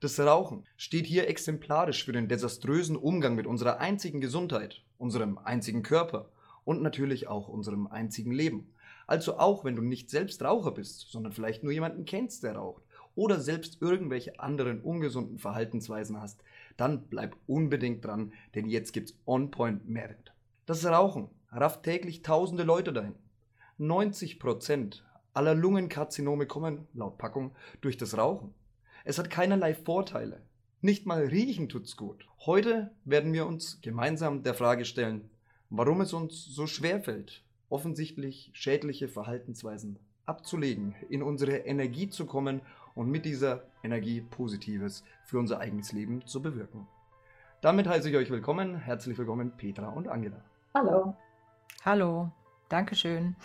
Das 0.00 0.18
Rauchen 0.18 0.64
steht 0.78 1.06
hier 1.06 1.28
exemplarisch 1.28 2.06
für 2.06 2.12
den 2.12 2.26
desaströsen 2.26 2.96
Umgang 2.96 3.34
mit 3.34 3.46
unserer 3.46 3.80
einzigen 3.80 4.22
Gesundheit, 4.22 4.82
unserem 4.96 5.36
einzigen 5.36 5.82
Körper 5.82 6.30
und 6.64 6.80
natürlich 6.80 7.28
auch 7.28 7.48
unserem 7.48 7.86
einzigen 7.86 8.32
Leben. 8.32 8.72
Also 9.06 9.38
auch 9.38 9.62
wenn 9.62 9.76
du 9.76 9.82
nicht 9.82 10.08
selbst 10.08 10.42
Raucher 10.42 10.70
bist, 10.70 11.10
sondern 11.10 11.32
vielleicht 11.32 11.62
nur 11.62 11.72
jemanden 11.72 12.06
kennst, 12.06 12.44
der 12.44 12.56
raucht 12.56 12.82
oder 13.14 13.40
selbst 13.40 13.82
irgendwelche 13.82 14.40
anderen 14.40 14.80
ungesunden 14.80 15.38
Verhaltensweisen 15.38 16.18
hast, 16.18 16.42
dann 16.78 17.02
bleib 17.08 17.36
unbedingt 17.46 18.02
dran, 18.02 18.32
denn 18.54 18.70
jetzt 18.70 18.92
gibt's 18.92 19.18
On-Point 19.26 19.86
Mehrwert. 19.86 20.32
Das 20.64 20.86
Rauchen 20.86 21.28
rafft 21.50 21.82
täglich 21.82 22.22
tausende 22.22 22.62
Leute 22.62 22.94
dahin. 22.94 23.16
90% 23.78 25.02
aller 25.34 25.54
Lungenkarzinome 25.54 26.46
kommen, 26.46 26.86
laut 26.94 27.18
Packung, 27.18 27.54
durch 27.82 27.98
das 27.98 28.16
Rauchen. 28.16 28.54
Es 29.04 29.18
hat 29.18 29.30
keinerlei 29.30 29.74
Vorteile. 29.74 30.42
Nicht 30.82 31.06
mal 31.06 31.24
riechen 31.24 31.68
tut's 31.68 31.96
gut. 31.96 32.26
Heute 32.44 32.90
werden 33.04 33.32
wir 33.32 33.46
uns 33.46 33.80
gemeinsam 33.80 34.42
der 34.42 34.54
Frage 34.54 34.84
stellen, 34.84 35.30
warum 35.70 36.00
es 36.00 36.12
uns 36.12 36.44
so 36.44 36.66
schwer 36.66 37.00
fällt, 37.00 37.42
offensichtlich 37.68 38.50
schädliche 38.52 39.08
Verhaltensweisen 39.08 39.98
abzulegen, 40.26 40.94
in 41.08 41.22
unsere 41.22 41.58
Energie 41.58 42.08
zu 42.08 42.26
kommen 42.26 42.60
und 42.94 43.10
mit 43.10 43.24
dieser 43.24 43.64
Energie 43.82 44.20
Positives 44.20 45.02
für 45.24 45.38
unser 45.38 45.60
eigenes 45.60 45.92
Leben 45.92 46.26
zu 46.26 46.42
bewirken. 46.42 46.86
Damit 47.62 47.86
heiße 47.86 48.10
ich 48.10 48.16
euch 48.16 48.30
willkommen. 48.30 48.76
Herzlich 48.76 49.16
willkommen, 49.16 49.52
Petra 49.56 49.88
und 49.88 50.08
Angela. 50.08 50.44
Hallo. 50.74 51.16
Hallo. 51.84 52.30
Dankeschön. 52.68 53.36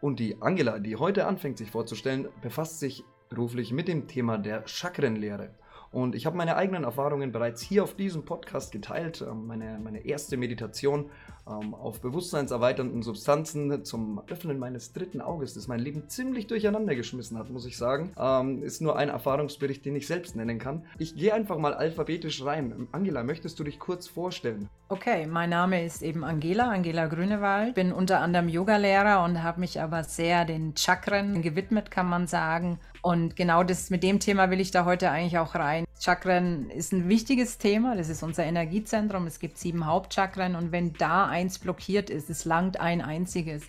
Und 0.00 0.20
die 0.20 0.40
Angela, 0.42 0.78
die 0.78 0.96
heute 0.96 1.26
anfängt, 1.26 1.58
sich 1.58 1.70
vorzustellen, 1.70 2.28
befasst 2.42 2.78
sich 2.78 3.04
beruflich 3.34 3.72
mit 3.72 3.88
dem 3.88 4.06
Thema 4.06 4.38
der 4.38 4.66
Chakrenlehre. 4.66 5.50
Und 5.94 6.16
ich 6.16 6.26
habe 6.26 6.36
meine 6.36 6.56
eigenen 6.56 6.82
Erfahrungen 6.82 7.30
bereits 7.30 7.62
hier 7.62 7.84
auf 7.84 7.94
diesem 7.94 8.24
Podcast 8.24 8.72
geteilt. 8.72 9.22
Ähm, 9.22 9.46
meine, 9.46 9.78
meine 9.80 10.04
erste 10.04 10.36
Meditation 10.36 11.08
ähm, 11.46 11.72
auf 11.72 12.00
bewusstseinserweiternden 12.00 13.02
Substanzen 13.02 13.84
zum 13.84 14.20
Öffnen 14.28 14.58
meines 14.58 14.92
dritten 14.92 15.20
Auges, 15.20 15.54
das 15.54 15.68
mein 15.68 15.78
Leben 15.78 16.08
ziemlich 16.08 16.48
durcheinander 16.48 16.96
geschmissen 16.96 17.38
hat, 17.38 17.48
muss 17.48 17.64
ich 17.64 17.76
sagen, 17.76 18.12
ähm, 18.18 18.64
ist 18.64 18.82
nur 18.82 18.96
ein 18.96 19.08
Erfahrungsbericht, 19.08 19.84
den 19.84 19.94
ich 19.94 20.08
selbst 20.08 20.34
nennen 20.34 20.58
kann. 20.58 20.84
Ich 20.98 21.14
gehe 21.14 21.32
einfach 21.32 21.58
mal 21.58 21.74
alphabetisch 21.74 22.44
rein. 22.44 22.88
Angela, 22.90 23.22
möchtest 23.22 23.60
du 23.60 23.62
dich 23.62 23.78
kurz 23.78 24.08
vorstellen? 24.08 24.68
Okay, 24.88 25.28
mein 25.28 25.50
Name 25.50 25.84
ist 25.84 26.02
eben 26.02 26.24
Angela, 26.24 26.70
Angela 26.70 27.06
Grünewald. 27.06 27.76
Bin 27.76 27.92
unter 27.92 28.20
anderem 28.20 28.48
Yogalehrer 28.48 29.22
und 29.22 29.44
habe 29.44 29.60
mich 29.60 29.80
aber 29.80 30.02
sehr 30.02 30.44
den 30.44 30.76
Chakren 30.76 31.40
gewidmet, 31.40 31.92
kann 31.92 32.08
man 32.08 32.26
sagen. 32.26 32.80
Und 33.04 33.36
genau 33.36 33.64
das 33.64 33.90
mit 33.90 34.02
dem 34.02 34.18
Thema 34.18 34.48
will 34.48 34.60
ich 34.60 34.70
da 34.70 34.86
heute 34.86 35.10
eigentlich 35.10 35.36
auch 35.36 35.54
rein. 35.54 35.84
Chakren 36.00 36.70
ist 36.70 36.90
ein 36.94 37.06
wichtiges 37.06 37.58
Thema. 37.58 37.96
Das 37.96 38.08
ist 38.08 38.22
unser 38.22 38.44
Energiezentrum. 38.44 39.26
Es 39.26 39.40
gibt 39.40 39.58
sieben 39.58 39.84
Hauptchakren 39.84 40.56
und 40.56 40.72
wenn 40.72 40.94
da 40.94 41.26
eins 41.26 41.58
blockiert 41.58 42.08
ist, 42.08 42.30
es 42.30 42.46
langt 42.46 42.80
ein 42.80 43.02
einziges, 43.02 43.64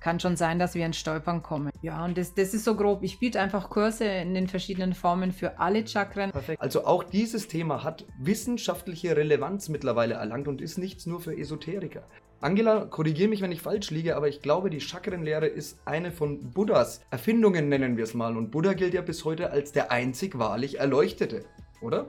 kann 0.00 0.20
schon 0.20 0.36
sein, 0.36 0.58
dass 0.58 0.74
wir 0.74 0.84
ins 0.84 0.98
Stolpern 0.98 1.42
kommen. 1.42 1.72
Ja, 1.80 2.04
und 2.04 2.18
das, 2.18 2.34
das 2.34 2.52
ist 2.52 2.64
so 2.64 2.76
grob. 2.76 3.02
Ich 3.02 3.18
biete 3.18 3.40
einfach 3.40 3.70
Kurse 3.70 4.04
in 4.04 4.34
den 4.34 4.48
verschiedenen 4.48 4.92
Formen 4.92 5.32
für 5.32 5.58
alle 5.58 5.86
Chakren. 5.86 6.30
Perfekt. 6.30 6.60
Also 6.60 6.84
auch 6.84 7.04
dieses 7.04 7.48
Thema 7.48 7.84
hat 7.84 8.04
wissenschaftliche 8.18 9.16
Relevanz 9.16 9.70
mittlerweile 9.70 10.16
erlangt 10.16 10.46
und 10.46 10.60
ist 10.60 10.76
nichts 10.76 11.06
nur 11.06 11.22
für 11.22 11.34
Esoteriker. 11.34 12.02
Angela, 12.40 12.84
korrigiere 12.84 13.28
mich, 13.28 13.40
wenn 13.40 13.52
ich 13.52 13.62
falsch 13.62 13.90
liege, 13.90 14.16
aber 14.16 14.28
ich 14.28 14.42
glaube, 14.42 14.68
die 14.68 14.80
Chakrenlehre 14.80 15.46
ist 15.46 15.78
eine 15.86 16.12
von 16.12 16.52
Buddhas 16.52 17.00
Erfindungen, 17.10 17.68
nennen 17.68 17.96
wir 17.96 18.04
es 18.04 18.14
mal. 18.14 18.36
Und 18.36 18.50
Buddha 18.50 18.74
gilt 18.74 18.94
ja 18.94 19.02
bis 19.02 19.24
heute 19.24 19.50
als 19.50 19.72
der 19.72 19.90
einzig 19.90 20.38
wahrlich 20.38 20.78
Erleuchtete 20.78 21.44
oder? 21.84 22.06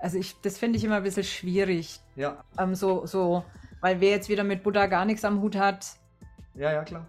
Also 0.00 0.18
ich, 0.18 0.40
das 0.42 0.58
finde 0.58 0.78
ich 0.78 0.84
immer 0.84 0.96
ein 0.96 1.02
bisschen 1.02 1.24
schwierig. 1.24 2.00
Ja. 2.16 2.42
Ähm, 2.58 2.74
so, 2.74 3.06
so, 3.06 3.44
weil 3.80 4.00
wer 4.00 4.10
jetzt 4.10 4.28
wieder 4.28 4.44
mit 4.44 4.62
Buddha 4.62 4.86
gar 4.86 5.04
nichts 5.04 5.24
am 5.24 5.40
Hut 5.40 5.56
hat. 5.56 5.96
Ja, 6.54 6.72
ja, 6.72 6.82
klar. 6.82 7.06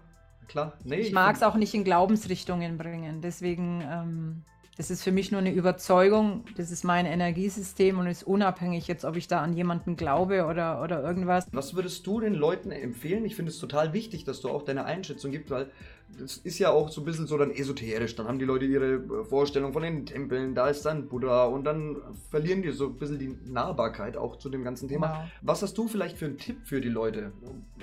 Klar. 0.48 0.74
Nee, 0.84 0.96
ich, 0.96 1.08
ich 1.08 1.12
mag 1.12 1.34
es 1.34 1.42
auch 1.42 1.56
nicht 1.56 1.74
in 1.74 1.84
Glaubensrichtungen 1.84 2.78
bringen. 2.78 3.20
Deswegen, 3.20 3.82
ähm, 3.82 4.42
das 4.76 4.90
ist 4.90 5.02
für 5.02 5.12
mich 5.12 5.32
nur 5.32 5.40
eine 5.40 5.52
Überzeugung. 5.52 6.44
Das 6.56 6.70
ist 6.70 6.84
mein 6.84 7.06
Energiesystem 7.06 7.98
und 7.98 8.06
ist 8.06 8.24
unabhängig 8.24 8.86
jetzt, 8.88 9.06
ob 9.06 9.16
ich 9.16 9.26
da 9.26 9.40
an 9.40 9.54
jemanden 9.54 9.96
glaube 9.96 10.44
oder, 10.44 10.82
oder 10.82 11.02
irgendwas. 11.02 11.46
Was 11.52 11.74
würdest 11.74 12.06
du 12.06 12.20
den 12.20 12.34
Leuten 12.34 12.70
empfehlen? 12.70 13.24
Ich 13.24 13.36
finde 13.36 13.50
es 13.52 13.58
total 13.58 13.94
wichtig, 13.94 14.24
dass 14.24 14.42
du 14.42 14.50
auch 14.50 14.62
deine 14.62 14.84
Einschätzung 14.84 15.30
gibst, 15.30 15.50
weil 15.50 15.70
das 16.18 16.38
ist 16.38 16.58
ja 16.58 16.70
auch 16.70 16.88
so 16.88 17.00
ein 17.00 17.04
bisschen 17.04 17.26
so 17.26 17.36
dann 17.36 17.50
esoterisch. 17.50 18.14
Dann 18.16 18.26
haben 18.26 18.38
die 18.38 18.44
Leute 18.44 18.64
ihre 18.64 18.94
äh, 18.94 19.24
Vorstellung 19.24 19.72
von 19.72 19.82
den 19.82 20.06
Tempeln, 20.06 20.54
da 20.54 20.68
ist 20.68 20.84
dann 20.84 21.08
Buddha 21.08 21.44
und 21.44 21.64
dann 21.64 21.96
verlieren 22.30 22.62
die 22.62 22.70
so 22.72 22.86
ein 22.86 22.96
bisschen 22.96 23.18
die 23.18 23.36
Nahbarkeit 23.44 24.16
auch 24.16 24.36
zu 24.36 24.48
dem 24.48 24.64
ganzen 24.64 24.88
Thema. 24.88 25.10
Wow. 25.10 25.30
Was 25.42 25.62
hast 25.62 25.76
du 25.76 25.88
vielleicht 25.88 26.16
für 26.16 26.26
einen 26.26 26.38
Tipp 26.38 26.58
für 26.64 26.80
die 26.80 26.88
Leute, 26.88 27.32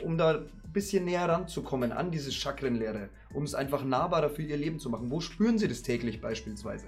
um 0.03 0.17
da 0.17 0.39
ein 0.39 0.49
bisschen 0.73 1.05
näher 1.05 1.27
ranzukommen 1.27 1.91
an 1.91 2.11
diese 2.11 2.31
Chakrenlehre, 2.31 3.09
um 3.33 3.43
es 3.43 3.55
einfach 3.55 3.83
nahbarer 3.83 4.29
für 4.29 4.41
ihr 4.41 4.57
Leben 4.57 4.79
zu 4.79 4.89
machen? 4.89 5.11
Wo 5.11 5.19
spüren 5.19 5.57
sie 5.57 5.67
das 5.67 5.83
täglich 5.83 6.21
beispielsweise? 6.21 6.87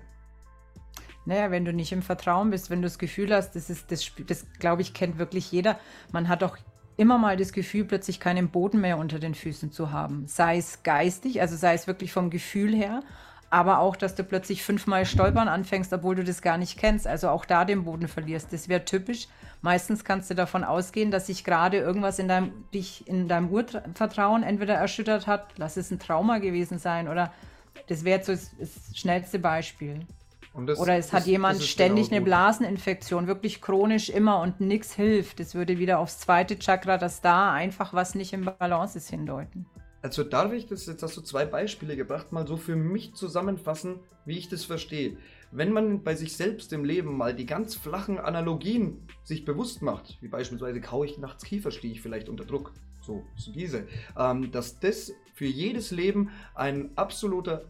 Naja, 1.25 1.49
wenn 1.49 1.65
du 1.65 1.73
nicht 1.73 1.91
im 1.91 2.03
Vertrauen 2.03 2.51
bist, 2.51 2.69
wenn 2.69 2.81
du 2.81 2.85
das 2.85 2.99
Gefühl 2.99 3.33
hast, 3.33 3.55
das 3.55 3.69
ist, 3.69 3.91
das, 3.91 4.11
das 4.27 4.45
glaube 4.59 4.83
ich, 4.83 4.93
kennt 4.93 5.17
wirklich 5.17 5.51
jeder. 5.51 5.79
Man 6.11 6.29
hat 6.29 6.43
auch 6.43 6.57
immer 6.97 7.17
mal 7.17 7.37
das 7.37 7.51
Gefühl, 7.51 7.85
plötzlich 7.85 8.19
keinen 8.19 8.49
Boden 8.49 8.81
mehr 8.81 8.97
unter 8.97 9.19
den 9.19 9.35
Füßen 9.35 9.71
zu 9.71 9.91
haben. 9.91 10.27
Sei 10.27 10.57
es 10.57 10.83
geistig, 10.83 11.41
also 11.41 11.55
sei 11.55 11.73
es 11.73 11.87
wirklich 11.87 12.11
vom 12.11 12.29
Gefühl 12.29 12.73
her, 12.73 13.01
aber 13.49 13.79
auch, 13.79 13.95
dass 13.95 14.15
du 14.15 14.23
plötzlich 14.23 14.63
fünfmal 14.63 15.05
stolpern 15.05 15.47
anfängst, 15.47 15.93
obwohl 15.93 16.15
du 16.15 16.23
das 16.23 16.41
gar 16.41 16.57
nicht 16.57 16.77
kennst. 16.77 17.07
Also 17.07 17.29
auch 17.29 17.45
da 17.45 17.65
den 17.65 17.85
Boden 17.85 18.07
verlierst. 18.07 18.51
Das 18.51 18.69
wäre 18.69 18.85
typisch. 18.85 19.27
Meistens 19.61 20.03
kannst 20.03 20.29
du 20.29 20.35
davon 20.35 20.63
ausgehen, 20.63 21.11
dass 21.11 21.27
sich 21.27 21.43
gerade 21.43 21.77
irgendwas 21.77 22.19
in 22.19 22.27
deinem, 22.27 22.51
dich 22.73 23.07
in 23.07 23.27
deinem 23.27 23.49
Urvertrauen 23.49 24.43
entweder 24.43 24.75
erschüttert 24.75 25.27
hat, 25.27 25.47
lass 25.57 25.77
es 25.77 25.91
ein 25.91 25.99
Trauma 25.99 26.39
gewesen 26.39 26.79
sein 26.79 27.07
oder 27.07 27.31
das 27.87 28.03
wäre 28.03 28.23
so 28.23 28.31
das, 28.31 28.51
das 28.59 28.97
schnellste 28.97 29.39
Beispiel. 29.39 30.01
Oder 30.55 30.97
es 30.97 31.07
das, 31.07 31.13
hat 31.13 31.25
jemand 31.25 31.61
ständig 31.61 32.05
genau 32.05 32.17
eine 32.17 32.25
Blaseninfektion, 32.25 33.27
wirklich 33.27 33.61
chronisch 33.61 34.09
immer 34.09 34.39
und 34.39 34.61
nichts 34.61 34.93
hilft. 34.93 35.39
Das 35.39 35.53
würde 35.53 35.79
wieder 35.79 35.99
aufs 35.99 36.19
zweite 36.19 36.57
Chakra, 36.57 36.97
dass 36.97 37.21
da 37.21 37.51
einfach 37.51 37.93
was 37.93 38.15
nicht 38.15 38.33
im 38.33 38.45
Balance 38.45 38.97
ist, 38.97 39.09
hindeuten. 39.09 39.65
Also 40.01 40.23
darf 40.23 40.53
ich 40.53 40.67
das, 40.67 40.85
jetzt 40.85 41.01
hast 41.01 41.17
du 41.17 41.21
zwei 41.21 41.45
Beispiele 41.45 41.95
gebracht, 41.95 42.31
mal 42.31 42.45
so 42.45 42.57
für 42.57 42.75
mich 42.75 43.15
zusammenfassen, 43.15 44.01
wie 44.23 44.37
ich 44.37 44.49
das 44.49 44.63
verstehe. 44.63 45.17
Wenn 45.51 45.71
man 45.71 46.03
bei 46.03 46.13
sich 46.13 46.37
selbst 46.37 46.71
im 46.73 46.85
Leben 46.85 47.17
mal 47.17 47.33
die 47.33 47.47
ganz 47.47 47.73
flachen 47.73 48.19
Analogien 48.19 49.07
sich 49.23 49.45
bewusst 49.45 49.81
macht, 49.81 50.19
wie 50.21 50.27
beispielsweise 50.27 50.79
kaue 50.79 51.07
ich 51.07 51.17
nachts 51.17 51.43
Kiefer, 51.43 51.71
stehe 51.71 51.91
ich 51.91 52.01
vielleicht 52.01 52.29
unter 52.29 52.45
Druck, 52.45 52.71
so, 53.01 53.23
so 53.35 53.51
diese, 53.51 53.87
ähm, 54.15 54.51
dass 54.51 54.79
das 54.79 55.11
für 55.33 55.45
jedes 55.45 55.91
Leben 55.91 56.29
ein 56.53 56.91
absoluter 56.95 57.65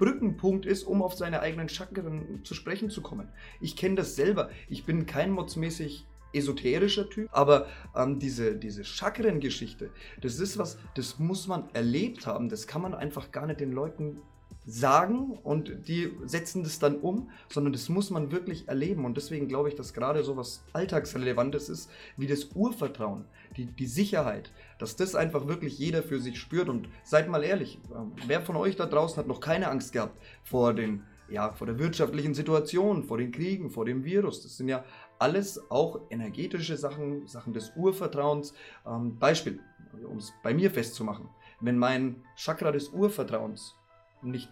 Brückenpunkt 0.00 0.66
ist, 0.66 0.82
um 0.82 1.02
auf 1.02 1.14
seine 1.14 1.40
eigenen 1.40 1.68
Chakren 1.68 2.40
zu 2.42 2.54
sprechen 2.54 2.90
zu 2.90 3.02
kommen. 3.02 3.28
Ich 3.60 3.76
kenne 3.76 3.94
das 3.94 4.16
selber. 4.16 4.50
Ich 4.68 4.84
bin 4.84 5.06
kein 5.06 5.30
modsmäßig 5.30 6.06
esoterischer 6.32 7.08
Typ, 7.08 7.28
aber 7.32 7.66
ähm, 7.94 8.18
diese, 8.18 8.56
diese 8.56 8.84
Chakren-Geschichte, 8.84 9.90
das 10.20 10.38
ist 10.38 10.58
was, 10.58 10.78
das 10.94 11.18
muss 11.18 11.46
man 11.46 11.68
erlebt 11.74 12.26
haben. 12.26 12.48
Das 12.48 12.66
kann 12.66 12.82
man 12.82 12.94
einfach 12.94 13.30
gar 13.30 13.46
nicht 13.46 13.60
den 13.60 13.72
Leuten 13.72 14.20
sagen 14.66 15.38
und 15.42 15.88
die 15.88 16.12
setzen 16.24 16.62
das 16.62 16.78
dann 16.78 16.96
um, 16.96 17.30
sondern 17.48 17.72
das 17.72 17.88
muss 17.88 18.10
man 18.10 18.30
wirklich 18.30 18.68
erleben. 18.68 19.04
Und 19.04 19.16
deswegen 19.16 19.48
glaube 19.48 19.68
ich, 19.68 19.74
dass 19.74 19.92
gerade 19.92 20.22
so 20.22 20.36
was 20.36 20.62
Alltagsrelevantes 20.72 21.68
ist, 21.68 21.90
wie 22.16 22.26
das 22.26 22.50
Urvertrauen, 22.54 23.24
die, 23.56 23.66
die 23.66 23.86
Sicherheit, 23.86 24.50
dass 24.80 24.96
das 24.96 25.14
einfach 25.14 25.46
wirklich 25.46 25.78
jeder 25.78 26.02
für 26.02 26.18
sich 26.18 26.40
spürt. 26.40 26.68
Und 26.68 26.88
seid 27.04 27.28
mal 27.28 27.44
ehrlich, 27.44 27.78
ähm, 27.94 28.12
wer 28.26 28.40
von 28.40 28.56
euch 28.56 28.76
da 28.76 28.86
draußen 28.86 29.18
hat 29.18 29.26
noch 29.26 29.40
keine 29.40 29.68
Angst 29.68 29.92
gehabt 29.92 30.18
vor 30.42 30.74
den 30.74 31.04
ja, 31.30 31.52
vor 31.52 31.66
der 31.66 31.78
wirtschaftlichen 31.78 32.34
Situation, 32.34 33.04
vor 33.04 33.16
den 33.18 33.30
Kriegen, 33.30 33.70
vor 33.70 33.84
dem 33.84 34.04
Virus. 34.04 34.42
Das 34.42 34.56
sind 34.56 34.68
ja 34.68 34.84
alles 35.18 35.70
auch 35.70 36.00
energetische 36.10 36.76
Sachen, 36.76 37.26
Sachen 37.28 37.52
des 37.52 37.72
Urvertrauens. 37.76 38.52
Ähm, 38.84 39.16
Beispiel, 39.18 39.60
um 40.04 40.18
es 40.18 40.32
bei 40.42 40.52
mir 40.52 40.70
festzumachen. 40.70 41.28
Wenn 41.60 41.78
mein 41.78 42.24
Chakra 42.36 42.72
des 42.72 42.88
Urvertrauens 42.88 43.76
nicht, 44.22 44.50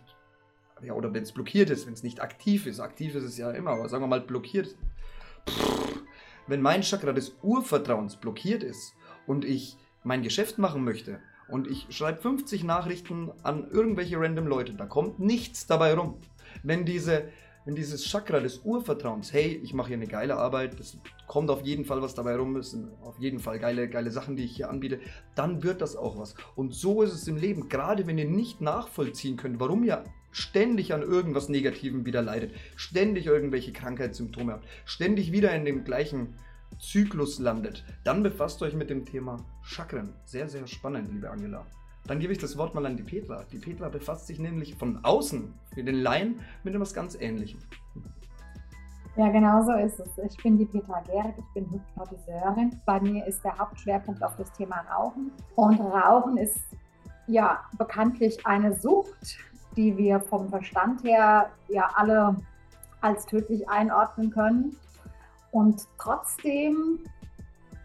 ja, 0.82 0.92
oder 0.92 1.12
wenn 1.12 1.24
es 1.24 1.32
blockiert 1.32 1.70
ist, 1.70 1.86
wenn 1.86 1.94
es 1.94 2.02
nicht 2.02 2.20
aktiv 2.20 2.66
ist, 2.66 2.80
aktiv 2.80 3.14
ist 3.14 3.24
es 3.24 3.36
ja 3.36 3.50
immer, 3.50 3.70
aber 3.70 3.88
sagen 3.88 4.04
wir 4.04 4.08
mal 4.08 4.20
blockiert, 4.20 4.76
wenn 6.46 6.62
mein 6.62 6.82
Chakra 6.82 7.12
des 7.12 7.36
Urvertrauens 7.42 8.16
blockiert 8.16 8.62
ist 8.62 8.94
und 9.26 9.44
ich 9.44 9.76
mein 10.08 10.22
Geschäft 10.22 10.56
machen 10.56 10.84
möchte 10.84 11.20
und 11.48 11.68
ich 11.68 11.86
schreibe 11.90 12.22
50 12.22 12.64
Nachrichten 12.64 13.30
an 13.42 13.68
irgendwelche 13.70 14.18
random 14.18 14.46
Leute, 14.46 14.72
da 14.72 14.86
kommt 14.86 15.20
nichts 15.20 15.66
dabei 15.66 15.92
rum. 15.94 16.14
Wenn 16.62 16.86
diese 16.86 17.28
wenn 17.64 17.74
dieses 17.74 18.06
Chakra 18.06 18.40
des 18.40 18.60
Urvertrauens, 18.64 19.30
hey, 19.34 19.60
ich 19.62 19.74
mache 19.74 19.88
hier 19.88 19.98
eine 19.98 20.06
geile 20.06 20.38
Arbeit, 20.38 20.80
es 20.80 20.96
kommt 21.26 21.50
auf 21.50 21.60
jeden 21.66 21.84
Fall 21.84 22.00
was 22.00 22.14
dabei 22.14 22.36
rum, 22.36 22.56
es 22.56 22.70
sind 22.70 22.88
auf 23.02 23.18
jeden 23.18 23.40
Fall 23.40 23.58
geile, 23.58 23.90
geile 23.90 24.10
Sachen, 24.10 24.36
die 24.36 24.44
ich 24.44 24.56
hier 24.56 24.70
anbiete, 24.70 25.00
dann 25.34 25.62
wird 25.62 25.82
das 25.82 25.94
auch 25.94 26.18
was. 26.18 26.34
Und 26.56 26.72
so 26.72 27.02
ist 27.02 27.12
es 27.12 27.28
im 27.28 27.36
Leben, 27.36 27.68
gerade 27.68 28.06
wenn 28.06 28.16
ihr 28.16 28.24
nicht 28.24 28.62
nachvollziehen 28.62 29.36
könnt, 29.36 29.60
warum 29.60 29.84
ihr 29.84 30.02
ständig 30.30 30.94
an 30.94 31.02
irgendwas 31.02 31.50
Negativem 31.50 32.06
wieder 32.06 32.22
leidet, 32.22 32.54
ständig 32.76 33.26
irgendwelche 33.26 33.72
Krankheitssymptome 33.74 34.52
habt, 34.52 34.66
ständig 34.86 35.30
wieder 35.32 35.54
in 35.54 35.66
dem 35.66 35.84
gleichen 35.84 36.36
Zyklus 36.78 37.38
landet, 37.38 37.84
dann 38.04 38.22
befasst 38.22 38.62
euch 38.62 38.74
mit 38.74 38.90
dem 38.90 39.04
Thema 39.04 39.36
Chakren. 39.62 40.14
Sehr, 40.24 40.48
sehr 40.48 40.66
spannend, 40.66 41.10
liebe 41.12 41.30
Angela. 41.30 41.66
Dann 42.06 42.20
gebe 42.20 42.32
ich 42.32 42.38
das 42.38 42.56
Wort 42.56 42.74
mal 42.74 42.86
an 42.86 42.96
die 42.96 43.02
Petra. 43.02 43.44
Die 43.52 43.58
Petra 43.58 43.88
befasst 43.88 44.26
sich 44.26 44.38
nämlich 44.38 44.74
von 44.76 45.04
außen 45.04 45.52
für 45.74 45.84
den 45.84 45.96
Laien 45.96 46.40
mit 46.64 46.74
etwas 46.74 46.94
ganz 46.94 47.14
Ähnlichem. 47.20 47.60
Ja, 49.16 49.28
genau 49.30 49.62
so 49.64 49.72
ist 49.72 49.98
es. 49.98 50.08
Ich 50.18 50.42
bin 50.42 50.56
die 50.56 50.64
Petra 50.64 51.00
Gerrit, 51.00 51.34
ich 51.36 51.52
bin 51.52 51.68
Hypnotiseurin. 51.70 52.80
Bei 52.86 53.00
mir 53.00 53.26
ist 53.26 53.42
der 53.42 53.58
Hauptschwerpunkt 53.58 54.22
auf 54.22 54.36
das 54.36 54.52
Thema 54.52 54.84
Rauchen. 54.90 55.32
Und 55.56 55.80
Rauchen 55.80 56.36
ist 56.36 56.60
ja 57.26 57.60
bekanntlich 57.76 58.46
eine 58.46 58.74
Sucht, 58.74 59.38
die 59.76 59.96
wir 59.96 60.20
vom 60.20 60.48
Verstand 60.48 61.02
her 61.02 61.50
ja 61.68 61.90
alle 61.96 62.36
als 63.00 63.26
tödlich 63.26 63.68
einordnen 63.68 64.30
können. 64.30 64.76
Und 65.50 65.86
trotzdem 65.98 67.00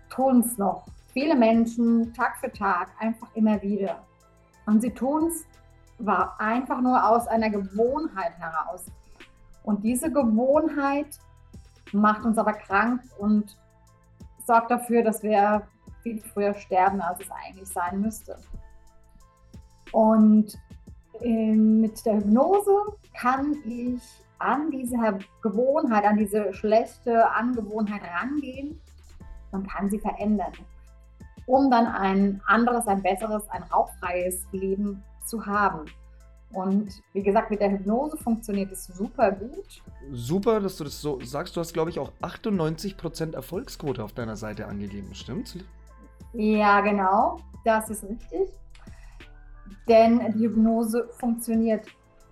tun 0.10 0.42
es 0.42 0.58
noch 0.58 0.86
viele 1.12 1.36
Menschen 1.36 2.14
Tag 2.14 2.38
für 2.38 2.52
Tag 2.52 2.92
einfach 3.00 3.28
immer 3.36 3.62
wieder. 3.62 4.04
Und 4.66 4.82
sie 4.82 4.92
tun 4.92 5.28
es 5.28 5.46
einfach 6.38 6.82
nur 6.82 7.08
aus 7.08 7.28
einer 7.28 7.50
Gewohnheit 7.50 8.34
heraus. 8.38 8.86
Und 9.64 9.84
diese 9.84 10.12
Gewohnheit 10.12 11.20
macht 11.94 12.26
uns 12.26 12.38
aber 12.38 12.54
krank 12.54 13.02
und 13.18 13.58
sorgt 14.46 14.72
dafür, 14.72 15.04
dass 15.04 15.24
wir 15.24 15.64
viel 16.02 16.20
früher 16.20 16.54
sterben, 16.54 17.00
als 17.02 17.22
es 17.22 17.32
eigentlich 17.32 17.70
sein 17.70 18.02
müsste. 18.02 18.38
Und 19.92 20.58
in, 21.22 21.80
mit 21.82 22.06
der 22.06 22.18
Hypnose 22.18 22.76
kann 23.14 23.56
ich 23.66 24.02
an 24.44 24.72
diese 24.72 24.98
Gewohnheit, 25.42 26.04
an 26.04 26.18
diese 26.18 26.54
schlechte 26.54 27.30
Angewohnheit 27.32 28.02
rangehen 28.04 28.80
und 29.52 29.70
kann 29.70 29.90
sie 29.90 30.00
verändern, 30.00 30.52
um 31.46 31.72
dann 31.72 31.88
ein 31.88 32.42
anderes, 32.46 32.88
ein 32.88 33.02
besseres, 33.02 33.48
ein 33.50 33.64
rauchfreies 33.64 34.46
Leben 34.52 35.04
zu 35.26 35.46
haben. 35.46 35.86
Und 36.52 37.02
wie 37.14 37.24
gesagt, 37.24 37.50
mit 37.50 37.62
der 37.62 37.72
Hypnose 37.72 38.16
funktioniert 38.18 38.72
es 38.72 38.86
super 38.86 39.32
gut. 39.32 39.82
Super, 40.12 40.60
dass 40.60 40.78
du 40.78 40.84
das 40.84 41.02
so 41.02 41.20
sagst. 41.22 41.56
Du 41.56 41.62
hast, 41.62 41.74
glaube 41.74 41.90
ich, 41.90 41.98
auch 41.98 42.12
98% 42.22 43.34
Erfolgsquote 43.34 44.04
auf 44.04 44.14
deiner 44.14 44.36
Seite 44.36 44.68
angegeben, 44.68 45.16
stimmt's? 45.16 45.58
Ja, 46.34 46.82
genau. 46.82 47.40
Das 47.66 47.90
ist 47.90 48.04
richtig. 48.04 48.50
Denn 49.88 50.34
die 50.34 50.46
Hypnose 50.46 51.10
funktioniert 51.18 51.88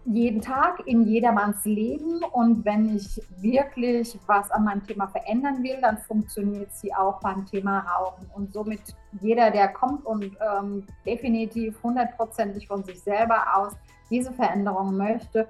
jeden 0.06 0.42
Tag 0.42 0.86
in 0.88 1.04
jedermanns 1.04 1.64
Leben 1.66 2.24
und 2.32 2.66
wenn 2.66 2.96
ich 2.96 3.22
wirklich 3.38 4.18
was 4.26 4.50
an 4.52 4.64
meinem 4.64 4.86
Thema 4.86 5.08
verändern 5.08 5.64
will, 5.64 5.80
dann 5.82 5.98
funktioniert 6.00 6.74
sie 6.74 6.94
auch 6.94 7.20
beim 7.20 7.46
Thema 7.46 7.80
Rauchen. 7.80 8.30
Und 8.34 8.52
somit 8.52 8.82
jeder, 9.20 9.52
der 9.52 9.68
kommt 9.70 10.06
und 10.06 10.36
ähm, 10.42 10.86
definitiv 11.06 11.82
hundertprozentig 11.84 12.68
von 12.68 12.84
sich 12.84 13.02
selber 13.02 13.44
aus 13.56 13.74
diese 14.10 14.32
Veränderung 14.34 14.98
möchte, 14.98 15.48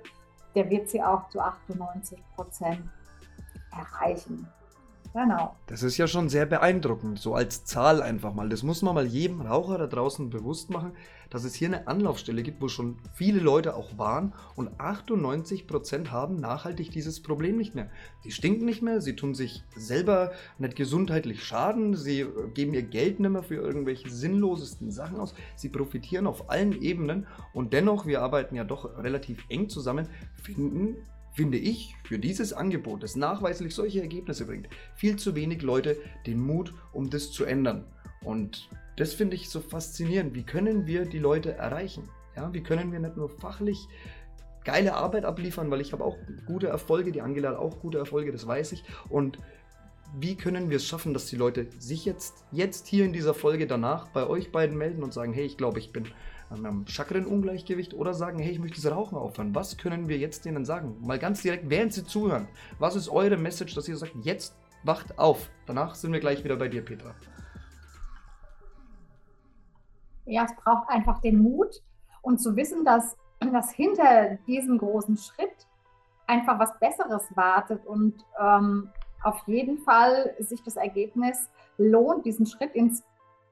der 0.54 0.70
wird 0.70 0.90
sie 0.90 1.02
auch 1.02 1.30
zu 1.30 1.40
98 1.40 2.20
Prozent 2.36 2.82
erreichen. 3.72 4.48
Genau. 5.14 5.56
Das 5.68 5.84
ist 5.84 5.98
ja 5.98 6.08
schon 6.08 6.30
sehr 6.30 6.46
beeindruckend, 6.46 7.20
so 7.20 7.36
als 7.36 7.66
Zahl 7.66 8.02
einfach 8.02 8.34
mal. 8.34 8.48
Das 8.48 8.64
muss 8.64 8.82
man 8.82 8.96
mal 8.96 9.06
jedem 9.06 9.42
Raucher 9.42 9.78
da 9.78 9.88
draußen 9.88 10.30
bewusst 10.30 10.70
machen, 10.70 10.94
dass 11.30 11.44
es 11.44 11.54
hier 11.54 11.68
eine 11.68 11.88
Anlaufstelle 11.88 12.44
gibt, 12.44 12.62
wo 12.62 12.70
schon 12.70 12.98
viele 13.14 13.40
Leute 13.40 13.76
auch 13.76 13.98
waren 13.98 14.34
und 14.56 14.70
98% 14.80 16.10
haben 16.10 16.36
nachhaltig 16.38 16.92
dieses 16.92 17.22
Problem 17.22 17.58
nicht 17.58 17.76
mehr. 17.76 17.90
Sie 18.24 18.32
stinken 18.32 18.66
nicht 18.66 18.82
mehr, 18.82 19.02
sie 19.02 19.16
tun 19.16 19.36
sich 19.36 19.64
selber 19.76 20.32
nicht 20.60 20.76
gesundheitlich 20.76 21.44
schaden, 21.44 21.96
sie 21.96 22.26
geben 22.54 22.74
ihr 22.74 22.84
Geld 22.84 23.20
nicht 23.20 23.32
mehr 23.32 23.44
für 23.44 23.56
irgendwelche 23.56 24.10
sinnlosesten 24.10 24.92
Sachen 24.92 25.20
aus, 25.20 25.34
sie 25.56 25.70
profitieren 25.70 26.28
auf 26.28 26.50
allen 26.50 26.82
Ebenen 26.82 27.28
und 27.54 27.74
dennoch, 27.74 28.06
wir 28.06 28.22
arbeiten 28.22 28.56
ja 28.56 28.64
doch 28.64 28.98
relativ 28.98 29.44
eng 29.50 29.68
zusammen, 29.70 30.08
finden 30.42 30.98
finde 31.34 31.58
ich, 31.58 31.96
für 32.04 32.20
dieses 32.20 32.54
Angebot, 32.54 33.04
das 33.04 33.16
nachweislich 33.16 33.74
solche 33.74 34.02
Ergebnisse 34.02 34.46
bringt, 34.46 34.68
viel 34.96 35.16
zu 35.16 35.36
wenig 35.36 35.62
Leute 35.62 35.98
den 36.26 36.40
Mut, 36.40 36.74
um 36.92 37.10
das 37.10 37.32
zu 37.32 37.46
ändern. 37.46 37.86
Und 38.24 38.70
das 38.98 39.14
finde 39.14 39.36
ich 39.36 39.50
so 39.50 39.62
faszinierend. 39.62 40.36
Wie 40.36 40.44
können 40.44 40.86
wir 40.86 41.06
die 41.06 41.20
Leute 41.20 41.54
erreichen? 41.54 42.04
Ja, 42.36 42.54
wie 42.54 42.62
können 42.62 42.92
wir 42.92 43.00
nicht 43.00 43.18
nur 43.18 43.30
fachlich 43.30 43.88
geile 44.64 44.94
Arbeit 44.94 45.26
abliefern, 45.26 45.72
weil 45.72 45.82
ich 45.82 45.92
habe 45.92 46.04
auch 46.04 46.18
gute 46.46 46.68
Erfolge, 46.68 47.12
die 47.12 47.22
Angela 47.22 47.50
hat 47.50 47.58
auch 47.58 47.80
gute 47.80 47.98
Erfolge, 47.98 48.32
das 48.32 48.46
weiß 48.46 48.74
ich. 48.74 48.84
Und 49.10 49.40
wie 50.20 50.36
können 50.36 50.70
wir 50.70 50.78
es 50.78 50.86
schaffen, 50.86 51.14
dass 51.14 51.26
die 51.28 51.36
Leute 51.36 51.68
sich 51.80 52.06
jetzt, 52.06 52.46
jetzt 52.52 52.88
hier 52.88 53.06
in 53.06 53.14
dieser 53.14 53.34
Folge 53.34 53.66
danach 53.66 54.10
bei 54.10 54.28
euch 54.28 54.52
beiden 54.52 54.78
melden 54.78 55.04
und 55.04 55.14
sagen, 55.14 55.34
hey, 55.34 55.46
ich 55.46 55.58
glaube, 55.58 55.80
ich 55.80 55.94
bin 55.94 56.06
am 56.52 56.86
Chakrenungleichgewicht 56.86 57.94
oder 57.94 58.14
sagen, 58.14 58.40
hey, 58.40 58.52
ich 58.52 58.60
möchte 58.60 58.82
das 58.82 58.92
Rauchen 58.92 59.18
aufhören. 59.18 59.56
Was 59.56 59.78
können 59.78 60.10
wir 60.10 60.18
jetzt 60.18 60.46
denen 60.46 60.66
sagen? 60.66 60.98
Mal 61.02 61.20
ganz 61.20 61.42
direkt, 61.42 61.70
während 61.70 61.94
sie 61.94 62.04
zuhören. 62.04 62.48
Was 62.80 62.96
ist 62.96 63.10
eure 63.10 63.38
Message, 63.38 63.74
dass 63.76 63.88
ihr 63.88 63.98
sagt, 63.98 64.14
jetzt 64.24 64.56
wacht 64.84 65.18
auf? 65.18 65.50
Danach 65.66 65.96
sind 65.96 66.12
wir 66.12 66.20
gleich 66.20 66.44
wieder 66.44 66.58
bei 66.58 66.68
dir, 66.68 66.84
Petra. 66.84 67.16
Ja, 70.26 70.46
es 70.46 70.56
braucht 70.56 70.90
einfach 70.90 71.22
den 71.22 71.40
Mut 71.40 71.82
und 72.22 72.40
zu 72.40 72.56
wissen, 72.56 72.86
dass, 72.86 73.18
dass 73.40 73.72
hinter 73.72 74.38
diesem 74.48 74.78
großen 74.78 75.18
Schritt 75.18 75.68
einfach 76.28 76.60
was 76.60 76.78
Besseres 76.80 77.26
wartet 77.36 77.86
und 77.86 78.26
ähm, 78.40 78.90
auf 79.24 79.42
jeden 79.48 79.80
Fall 79.80 80.36
sich 80.40 80.64
das 80.64 80.76
Ergebnis 80.76 81.50
lohnt, 81.78 82.26
diesen 82.26 82.46
Schritt 82.46 82.74
ins 82.76 83.04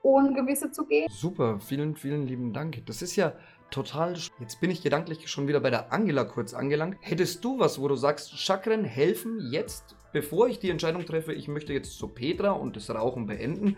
Ungewisse 0.01 0.71
zu 0.71 0.85
gehen. 0.85 1.07
Super, 1.09 1.59
vielen, 1.59 1.95
vielen 1.95 2.27
lieben 2.27 2.53
Dank. 2.53 2.85
Das 2.85 3.01
ist 3.01 3.15
ja 3.15 3.33
total. 3.71 4.17
Jetzt 4.39 4.59
bin 4.61 4.71
ich 4.71 4.81
gedanklich 4.81 5.27
schon 5.29 5.47
wieder 5.47 5.59
bei 5.59 5.69
der 5.69 5.91
Angela 5.91 6.23
kurz 6.23 6.53
angelangt. 6.53 6.97
Hättest 7.01 7.43
du 7.43 7.59
was, 7.59 7.79
wo 7.79 7.87
du 7.87 7.95
sagst, 7.95 8.37
Chakren 8.37 8.83
helfen 8.83 9.39
jetzt, 9.51 9.95
bevor 10.13 10.47
ich 10.47 10.59
die 10.59 10.69
Entscheidung 10.69 11.05
treffe, 11.05 11.33
ich 11.33 11.47
möchte 11.47 11.73
jetzt 11.73 11.97
zu 11.97 12.07
Petra 12.07 12.51
und 12.51 12.75
das 12.75 12.89
Rauchen 12.89 13.27
beenden? 13.27 13.77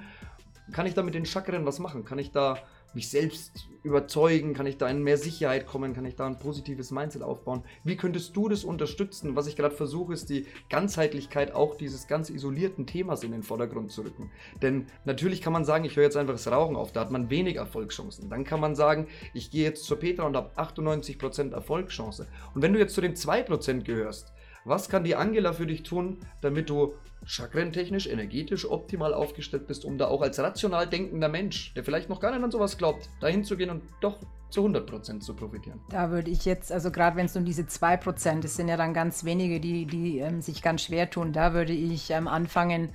Kann 0.71 0.85
ich 0.85 0.93
da 0.93 1.03
mit 1.03 1.15
den 1.15 1.25
Chakren 1.25 1.65
was 1.65 1.79
machen? 1.79 2.05
Kann 2.05 2.19
ich 2.19 2.31
da 2.31 2.57
mich 2.93 3.09
selbst 3.09 3.67
überzeugen? 3.83 4.53
Kann 4.53 4.65
ich 4.65 4.77
da 4.77 4.87
in 4.89 5.03
mehr 5.03 5.17
Sicherheit 5.17 5.65
kommen? 5.65 5.93
Kann 5.93 6.05
ich 6.05 6.15
da 6.15 6.25
ein 6.25 6.39
positives 6.39 6.91
Mindset 6.91 7.21
aufbauen? 7.21 7.63
Wie 7.83 7.95
könntest 7.95 8.35
du 8.35 8.49
das 8.49 8.63
unterstützen? 8.63 9.35
Was 9.35 9.47
ich 9.47 9.55
gerade 9.55 9.75
versuche, 9.75 10.13
ist 10.13 10.29
die 10.29 10.45
Ganzheitlichkeit 10.69 11.53
auch 11.53 11.75
dieses 11.75 12.07
ganz 12.07 12.29
isolierten 12.29 12.85
Themas 12.85 13.23
in 13.23 13.31
den 13.31 13.43
Vordergrund 13.43 13.91
zu 13.91 14.01
rücken. 14.01 14.31
Denn 14.61 14.87
natürlich 15.05 15.41
kann 15.41 15.53
man 15.53 15.65
sagen, 15.65 15.85
ich 15.85 15.95
höre 15.95 16.03
jetzt 16.03 16.17
einfach 16.17 16.33
das 16.33 16.51
Rauchen 16.51 16.75
auf, 16.75 16.91
da 16.91 17.01
hat 17.01 17.11
man 17.11 17.29
wenig 17.29 17.55
Erfolgschancen. 17.55 18.29
Dann 18.29 18.43
kann 18.43 18.59
man 18.59 18.75
sagen, 18.75 19.07
ich 19.33 19.51
gehe 19.51 19.63
jetzt 19.63 19.85
zur 19.85 19.97
Petra 19.97 20.25
und 20.25 20.35
habe 20.35 20.51
98% 20.57 21.51
Erfolgschance. 21.51 22.27
Und 22.53 22.61
wenn 22.61 22.73
du 22.73 22.79
jetzt 22.79 22.95
zu 22.95 23.01
den 23.01 23.15
2% 23.15 23.83
gehörst, 23.83 24.33
was 24.65 24.89
kann 24.89 25.03
die 25.03 25.15
Angela 25.15 25.53
für 25.53 25.65
dich 25.65 25.83
tun, 25.83 26.17
damit 26.41 26.69
du 26.69 26.93
chakrentechnisch, 27.25 28.07
energetisch 28.07 28.69
optimal 28.69 29.13
aufgestellt 29.13 29.67
bist, 29.67 29.85
um 29.85 29.97
da 29.97 30.07
auch 30.07 30.21
als 30.21 30.39
rational 30.39 30.87
denkender 30.87 31.29
Mensch, 31.29 31.73
der 31.73 31.83
vielleicht 31.83 32.09
noch 32.09 32.19
gar 32.19 32.31
nicht 32.31 32.43
an 32.43 32.51
sowas 32.51 32.77
glaubt, 32.77 33.09
dahin 33.19 33.43
zu 33.43 33.57
gehen 33.57 33.69
und 33.69 33.83
doch 34.01 34.19
zu 34.49 34.65
100% 34.65 35.21
zu 35.21 35.35
profitieren? 35.35 35.79
Da 35.89 36.11
würde 36.11 36.29
ich 36.31 36.45
jetzt, 36.45 36.71
also 36.71 36.91
gerade 36.91 37.15
wenn 37.15 37.27
es 37.27 37.35
um 37.35 37.45
diese 37.45 37.63
2%, 37.63 38.41
das 38.41 38.55
sind 38.55 38.67
ja 38.67 38.77
dann 38.77 38.93
ganz 38.93 39.23
wenige, 39.23 39.59
die, 39.59 39.85
die 39.85 40.19
ähm, 40.19 40.41
sich 40.41 40.61
ganz 40.61 40.83
schwer 40.83 41.09
tun, 41.09 41.31
da 41.31 41.53
würde 41.53 41.73
ich 41.73 42.09
ähm, 42.11 42.27
anfangen, 42.27 42.89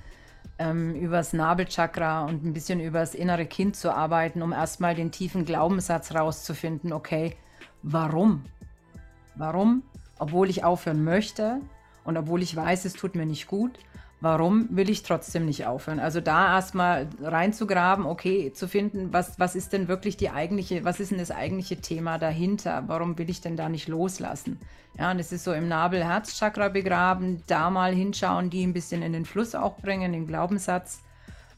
ähm, 0.59 0.95
übers 0.95 1.33
Nabelchakra 1.33 2.25
und 2.25 2.43
ein 2.43 2.53
bisschen 2.53 2.79
übers 2.79 3.15
innere 3.15 3.45
Kind 3.45 3.75
zu 3.75 3.93
arbeiten, 3.93 4.41
um 4.41 4.53
erstmal 4.53 4.95
den 4.95 5.11
tiefen 5.11 5.45
Glaubenssatz 5.45 6.13
rauszufinden, 6.13 6.93
okay, 6.93 7.35
warum? 7.81 8.43
Warum 9.35 9.83
obwohl 10.19 10.49
ich 10.49 10.63
aufhören 10.63 11.03
möchte 11.03 11.61
und 12.03 12.17
obwohl 12.17 12.41
ich 12.41 12.55
weiß, 12.55 12.85
es 12.85 12.93
tut 12.93 13.15
mir 13.15 13.25
nicht 13.25 13.47
gut, 13.47 13.79
warum 14.19 14.67
will 14.71 14.89
ich 14.89 15.03
trotzdem 15.03 15.45
nicht 15.45 15.65
aufhören? 15.65 15.99
Also 15.99 16.21
da 16.21 16.55
erstmal 16.55 17.07
reinzugraben, 17.21 18.05
okay, 18.05 18.51
zu 18.53 18.67
finden, 18.67 19.13
was, 19.13 19.39
was 19.39 19.55
ist 19.55 19.73
denn 19.73 19.87
wirklich 19.87 20.17
die 20.17 20.29
eigentliche, 20.29 20.83
was 20.83 20.99
ist 20.99 21.11
denn 21.11 21.19
das 21.19 21.31
eigentliche 21.31 21.77
Thema 21.77 22.17
dahinter? 22.17 22.83
Warum 22.87 23.17
will 23.17 23.29
ich 23.29 23.41
denn 23.41 23.57
da 23.57 23.69
nicht 23.69 23.87
loslassen? 23.87 24.59
Ja, 24.97 25.11
und 25.11 25.19
es 25.19 25.31
ist 25.31 25.43
so 25.43 25.53
im 25.53 25.67
Nabel-Herz-Chakra 25.67 26.69
begraben, 26.69 27.43
da 27.47 27.69
mal 27.69 27.93
hinschauen, 27.93 28.49
die 28.49 28.65
ein 28.65 28.73
bisschen 28.73 29.03
in 29.03 29.13
den 29.13 29.25
Fluss 29.25 29.53
auch 29.53 29.77
bringen, 29.77 30.13
den 30.13 30.25
Glaubenssatz 30.25 31.01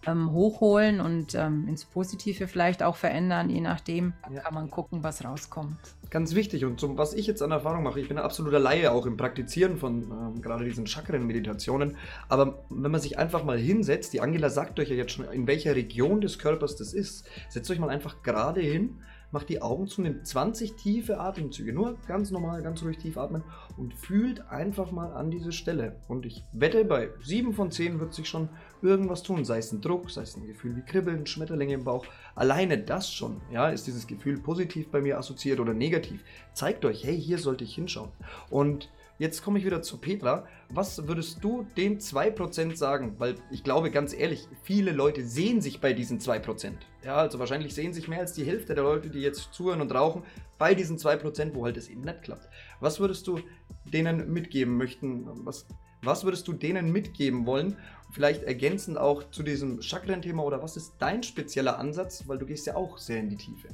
ähm, 0.05 0.31
hochholen 0.31 1.01
und 1.01 1.35
ähm, 1.35 1.67
ins 1.67 1.85
Positive 1.85 2.47
vielleicht 2.47 2.83
auch 2.83 2.95
verändern, 2.95 3.49
je 3.49 3.61
nachdem, 3.61 4.13
ja. 4.33 4.41
kann 4.41 4.53
man 4.53 4.69
gucken, 4.69 5.03
was 5.03 5.23
rauskommt. 5.23 5.77
Ganz 6.09 6.35
wichtig 6.35 6.65
und 6.65 6.79
zum, 6.79 6.97
was 6.97 7.13
ich 7.13 7.27
jetzt 7.27 7.41
an 7.41 7.51
Erfahrung 7.51 7.83
mache, 7.83 7.99
ich 7.99 8.07
bin 8.07 8.17
ein 8.17 8.23
absoluter 8.23 8.59
Laie 8.59 8.91
auch 8.91 9.05
im 9.05 9.17
Praktizieren 9.17 9.77
von 9.77 10.03
ähm, 10.03 10.41
gerade 10.41 10.65
diesen 10.65 10.87
Chakren-Meditationen, 10.87 11.97
aber 12.29 12.63
wenn 12.69 12.91
man 12.91 13.01
sich 13.01 13.19
einfach 13.19 13.43
mal 13.43 13.57
hinsetzt, 13.57 14.13
die 14.13 14.21
Angela 14.21 14.49
sagt 14.49 14.79
euch 14.79 14.89
ja 14.89 14.95
jetzt 14.95 15.11
schon, 15.11 15.25
in 15.25 15.47
welcher 15.47 15.75
Region 15.75 16.21
des 16.21 16.39
Körpers 16.39 16.75
das 16.75 16.93
ist, 16.93 17.27
setzt 17.49 17.69
euch 17.69 17.79
mal 17.79 17.89
einfach 17.89 18.23
gerade 18.23 18.61
hin, 18.61 19.01
macht 19.31 19.49
die 19.49 19.61
Augen 19.61 19.87
zu, 19.87 20.01
nimmt 20.01 20.25
20 20.25 20.75
tiefe 20.75 21.19
Atemzüge, 21.19 21.73
nur 21.73 21.97
ganz 22.07 22.31
normal, 22.31 22.61
ganz 22.61 22.83
ruhig 22.83 22.97
tief 22.97 23.17
atmen 23.17 23.43
und 23.77 23.93
fühlt 23.93 24.47
einfach 24.49 24.91
mal 24.91 25.13
an 25.13 25.31
diese 25.31 25.51
Stelle. 25.51 25.95
Und 26.07 26.25
ich 26.25 26.43
wette, 26.51 26.85
bei 26.85 27.09
7 27.23 27.53
von 27.53 27.71
10 27.71 27.99
wird 27.99 28.13
sich 28.13 28.27
schon 28.27 28.49
irgendwas 28.81 29.23
tun, 29.23 29.45
sei 29.45 29.59
es 29.59 29.71
ein 29.71 29.81
Druck, 29.81 30.09
sei 30.09 30.21
es 30.21 30.35
ein 30.35 30.47
Gefühl 30.47 30.75
wie 30.75 30.81
Kribbeln, 30.81 31.25
Schmetterlinge 31.25 31.73
im 31.73 31.83
Bauch. 31.83 32.05
Alleine 32.35 32.77
das 32.77 33.11
schon, 33.11 33.41
ja, 33.51 33.69
ist 33.69 33.87
dieses 33.87 34.07
Gefühl 34.07 34.39
positiv 34.39 34.89
bei 34.89 35.01
mir 35.01 35.17
assoziiert 35.17 35.59
oder 35.59 35.73
negativ. 35.73 36.23
Zeigt 36.53 36.85
euch, 36.85 37.03
hey, 37.03 37.19
hier 37.19 37.37
sollte 37.37 37.63
ich 37.63 37.75
hinschauen. 37.75 38.11
Und 38.49 38.89
Jetzt 39.19 39.43
komme 39.43 39.59
ich 39.59 39.65
wieder 39.65 39.81
zu 39.81 39.97
Petra. 39.97 40.47
Was 40.69 41.05
würdest 41.05 41.43
du 41.43 41.67
den 41.75 41.99
2% 41.99 42.77
sagen? 42.77 43.15
Weil 43.17 43.35
ich 43.51 43.65
glaube, 43.65 43.91
ganz 43.91 44.13
ehrlich, 44.13 44.47
viele 44.63 44.93
Leute 44.93 45.25
sehen 45.25 45.59
sich 45.59 45.81
bei 45.81 45.91
diesen 45.91 46.21
2%. 46.21 46.71
Ja, 47.03 47.15
also 47.17 47.37
wahrscheinlich 47.37 47.75
sehen 47.75 47.91
sich 47.91 48.07
mehr 48.07 48.19
als 48.19 48.31
die 48.31 48.45
Hälfte 48.45 48.75
der 48.75 48.85
Leute, 48.85 49.09
die 49.09 49.19
jetzt 49.19 49.53
zuhören 49.53 49.81
und 49.81 49.93
rauchen, 49.93 50.23
bei 50.57 50.73
diesen 50.73 50.97
2%, 50.97 51.53
wo 51.53 51.65
halt 51.65 51.75
das 51.75 51.89
eben 51.89 51.99
nicht 51.99 52.21
klappt. 52.21 52.47
Was 52.79 53.01
würdest 53.01 53.27
du 53.27 53.41
denen 53.83 54.31
mitgeben 54.31 54.77
möchten? 54.77 55.27
Was, 55.45 55.67
was 56.01 56.23
würdest 56.23 56.47
du 56.47 56.53
denen 56.53 56.89
mitgeben 56.89 57.45
wollen? 57.45 57.75
Vielleicht 58.13 58.43
ergänzend 58.43 58.97
auch 58.97 59.29
zu 59.31 59.43
diesem 59.43 59.81
Chakren-Thema 59.81 60.43
oder 60.43 60.63
was 60.63 60.77
ist 60.77 60.93
dein 60.97 61.23
spezieller 61.23 61.77
Ansatz? 61.77 62.25
Weil 62.25 62.37
du 62.37 62.45
gehst 62.45 62.67
ja 62.67 62.77
auch 62.77 62.97
sehr 62.97 63.19
in 63.19 63.29
die 63.29 63.37
Tiefe. 63.37 63.67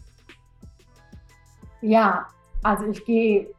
Ja, 1.82 2.28
also 2.64 2.88
ich 2.88 3.06
gehe 3.06 3.54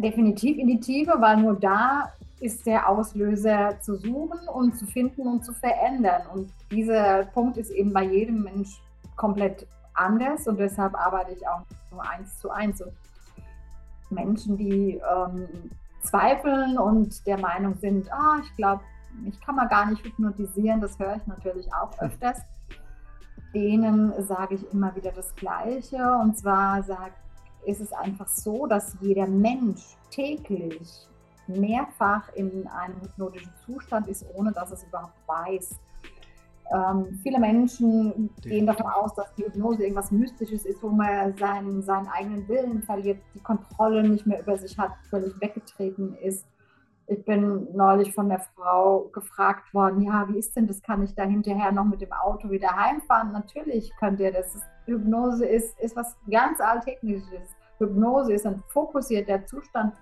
definitiv 0.00 0.58
in 0.58 0.68
die 0.68 0.80
Tiefe, 0.80 1.14
weil 1.18 1.38
nur 1.38 1.54
da 1.54 2.12
ist 2.40 2.66
der 2.66 2.88
Auslöser 2.88 3.78
zu 3.80 3.96
suchen 3.96 4.48
und 4.52 4.76
zu 4.78 4.86
finden 4.86 5.26
und 5.26 5.44
zu 5.44 5.52
verändern. 5.52 6.22
Und 6.32 6.50
dieser 6.70 7.24
Punkt 7.26 7.58
ist 7.58 7.70
eben 7.70 7.92
bei 7.92 8.04
jedem 8.04 8.42
Mensch 8.42 8.80
komplett 9.16 9.66
anders 9.94 10.46
und 10.46 10.58
deshalb 10.58 10.94
arbeite 10.94 11.32
ich 11.32 11.46
auch 11.46 11.62
nur 11.92 12.08
eins 12.08 12.38
zu 12.38 12.50
eins. 12.50 12.80
Und 12.80 12.92
Menschen, 14.08 14.56
die 14.56 14.98
ähm, 14.98 15.70
zweifeln 16.02 16.78
und 16.78 17.26
der 17.26 17.38
Meinung 17.38 17.74
sind, 17.74 18.10
ah, 18.12 18.38
ich 18.42 18.56
glaube, 18.56 18.82
ich 19.26 19.38
kann 19.40 19.56
mal 19.56 19.68
gar 19.68 19.90
nicht 19.90 20.02
hypnotisieren, 20.04 20.80
das 20.80 20.98
höre 20.98 21.16
ich 21.16 21.26
natürlich 21.26 21.72
auch 21.74 21.90
öfters. 22.00 22.40
Denen 23.54 24.12
sage 24.22 24.54
ich 24.54 24.72
immer 24.72 24.94
wieder 24.94 25.10
das 25.10 25.34
Gleiche. 25.34 25.98
Und 26.22 26.38
zwar 26.38 26.82
sage 26.84 27.12
ist 27.64 27.80
es 27.80 27.92
einfach 27.92 28.28
so, 28.28 28.66
dass 28.66 28.96
jeder 29.00 29.26
Mensch 29.26 29.96
täglich 30.10 31.08
mehrfach 31.46 32.32
in 32.34 32.66
einem 32.68 33.00
hypnotischen 33.02 33.52
Zustand 33.64 34.06
ist, 34.08 34.24
ohne 34.34 34.52
dass 34.52 34.70
es 34.70 34.84
überhaupt 34.84 35.18
weiß. 35.26 35.78
Ähm, 36.72 37.18
viele 37.22 37.40
Menschen 37.40 38.30
gehen 38.42 38.66
davon 38.66 38.86
aus, 38.86 39.14
dass 39.14 39.34
die 39.34 39.44
Hypnose 39.44 39.82
irgendwas 39.82 40.12
Mystisches 40.12 40.64
ist, 40.64 40.82
wo 40.82 40.88
man 40.88 41.36
seinen, 41.36 41.82
seinen 41.82 42.06
eigenen 42.08 42.46
Willen 42.48 42.82
verliert, 42.82 43.20
die 43.34 43.40
Kontrolle 43.40 44.08
nicht 44.08 44.26
mehr 44.26 44.40
über 44.40 44.56
sich 44.56 44.78
hat, 44.78 44.92
völlig 45.08 45.38
weggetreten 45.40 46.14
ist. 46.14 46.46
Ich 47.08 47.24
bin 47.24 47.66
neulich 47.74 48.14
von 48.14 48.28
der 48.28 48.38
Frau 48.38 49.10
gefragt 49.12 49.74
worden, 49.74 50.02
ja, 50.02 50.28
wie 50.28 50.38
ist 50.38 50.54
denn 50.54 50.68
das? 50.68 50.80
Kann 50.80 51.02
ich 51.02 51.12
da 51.16 51.24
hinterher 51.24 51.72
noch 51.72 51.84
mit 51.84 52.00
dem 52.00 52.12
Auto 52.12 52.50
wieder 52.50 52.70
heimfahren? 52.70 53.32
Natürlich 53.32 53.90
könnt 53.98 54.20
ihr 54.20 54.32
das. 54.32 54.60
Hypnose 54.86 55.46
ist, 55.46 55.78
ist 55.80 55.96
was 55.96 56.16
ganz 56.30 56.60
Alltägliches. 56.60 57.56
Hypnose 57.78 58.32
ist 58.32 58.46
ein 58.46 58.62
fokussierter 58.68 59.44
Zustand 59.46 59.94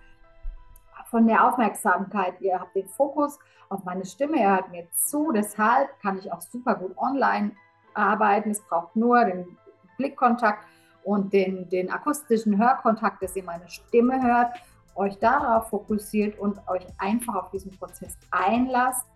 von 1.10 1.26
der 1.26 1.46
Aufmerksamkeit. 1.46 2.40
Ihr 2.40 2.58
habt 2.58 2.74
den 2.74 2.88
Fokus 2.88 3.38
auf 3.68 3.84
meine 3.84 4.04
Stimme, 4.04 4.38
ihr 4.38 4.50
hört 4.50 4.70
mir 4.70 4.86
zu. 4.92 5.32
Deshalb 5.32 5.88
kann 6.00 6.18
ich 6.18 6.32
auch 6.32 6.40
super 6.40 6.74
gut 6.74 6.96
online 6.98 7.52
arbeiten. 7.94 8.50
Es 8.50 8.60
braucht 8.60 8.94
nur 8.96 9.24
den 9.24 9.56
Blickkontakt 9.96 10.66
und 11.04 11.32
den, 11.32 11.68
den 11.68 11.90
akustischen 11.90 12.58
Hörkontakt, 12.58 13.22
dass 13.22 13.36
ihr 13.36 13.44
meine 13.44 13.68
Stimme 13.68 14.22
hört 14.22 14.52
euch 14.98 15.18
darauf 15.18 15.68
fokussiert 15.68 16.38
und 16.38 16.58
euch 16.68 16.84
einfach 16.98 17.34
auf 17.36 17.50
diesen 17.50 17.70
Prozess 17.78 18.18
einlasst. 18.30 19.06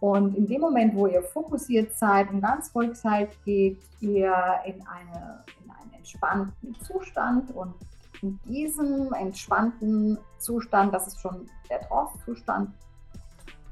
Und 0.00 0.36
in 0.36 0.46
dem 0.46 0.60
Moment, 0.60 0.94
wo 0.94 1.06
ihr 1.06 1.22
fokussiert 1.22 1.94
seid 1.96 2.30
und 2.30 2.40
ganz 2.40 2.74
ruhig 2.74 2.94
seid, 2.94 3.30
geht 3.44 3.78
ihr 4.00 4.34
in, 4.66 4.86
eine, 4.86 5.44
in 5.64 5.70
einen 5.70 5.92
entspannten 5.94 6.74
Zustand. 6.80 7.50
Und 7.54 7.74
in 8.22 8.38
diesem 8.44 9.12
entspannten 9.14 10.18
Zustand, 10.38 10.92
das 10.92 11.06
ist 11.06 11.20
schon 11.20 11.48
der 11.70 11.80
Trance-Zustand, 11.82 12.70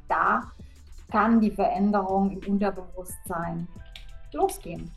da 0.09 0.51
kann 1.11 1.41
die 1.41 1.51
Veränderung 1.51 2.31
im 2.31 2.55
Unterbewusstsein 2.55 3.69
losgehen. 4.33 4.91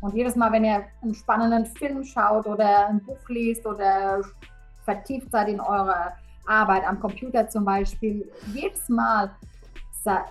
Und 0.00 0.14
jedes 0.14 0.34
Mal, 0.34 0.50
wenn 0.50 0.64
ihr 0.64 0.84
einen 1.02 1.14
spannenden 1.14 1.66
Film 1.66 2.02
schaut 2.02 2.46
oder 2.46 2.88
ein 2.88 3.00
Buch 3.04 3.28
liest 3.28 3.64
oder 3.66 4.22
vertieft 4.84 5.30
seid 5.30 5.48
in 5.48 5.60
eurer 5.60 6.12
Arbeit 6.46 6.84
am 6.86 6.98
Computer 6.98 7.48
zum 7.48 7.64
Beispiel, 7.64 8.28
jedes 8.52 8.88
Mal 8.88 9.30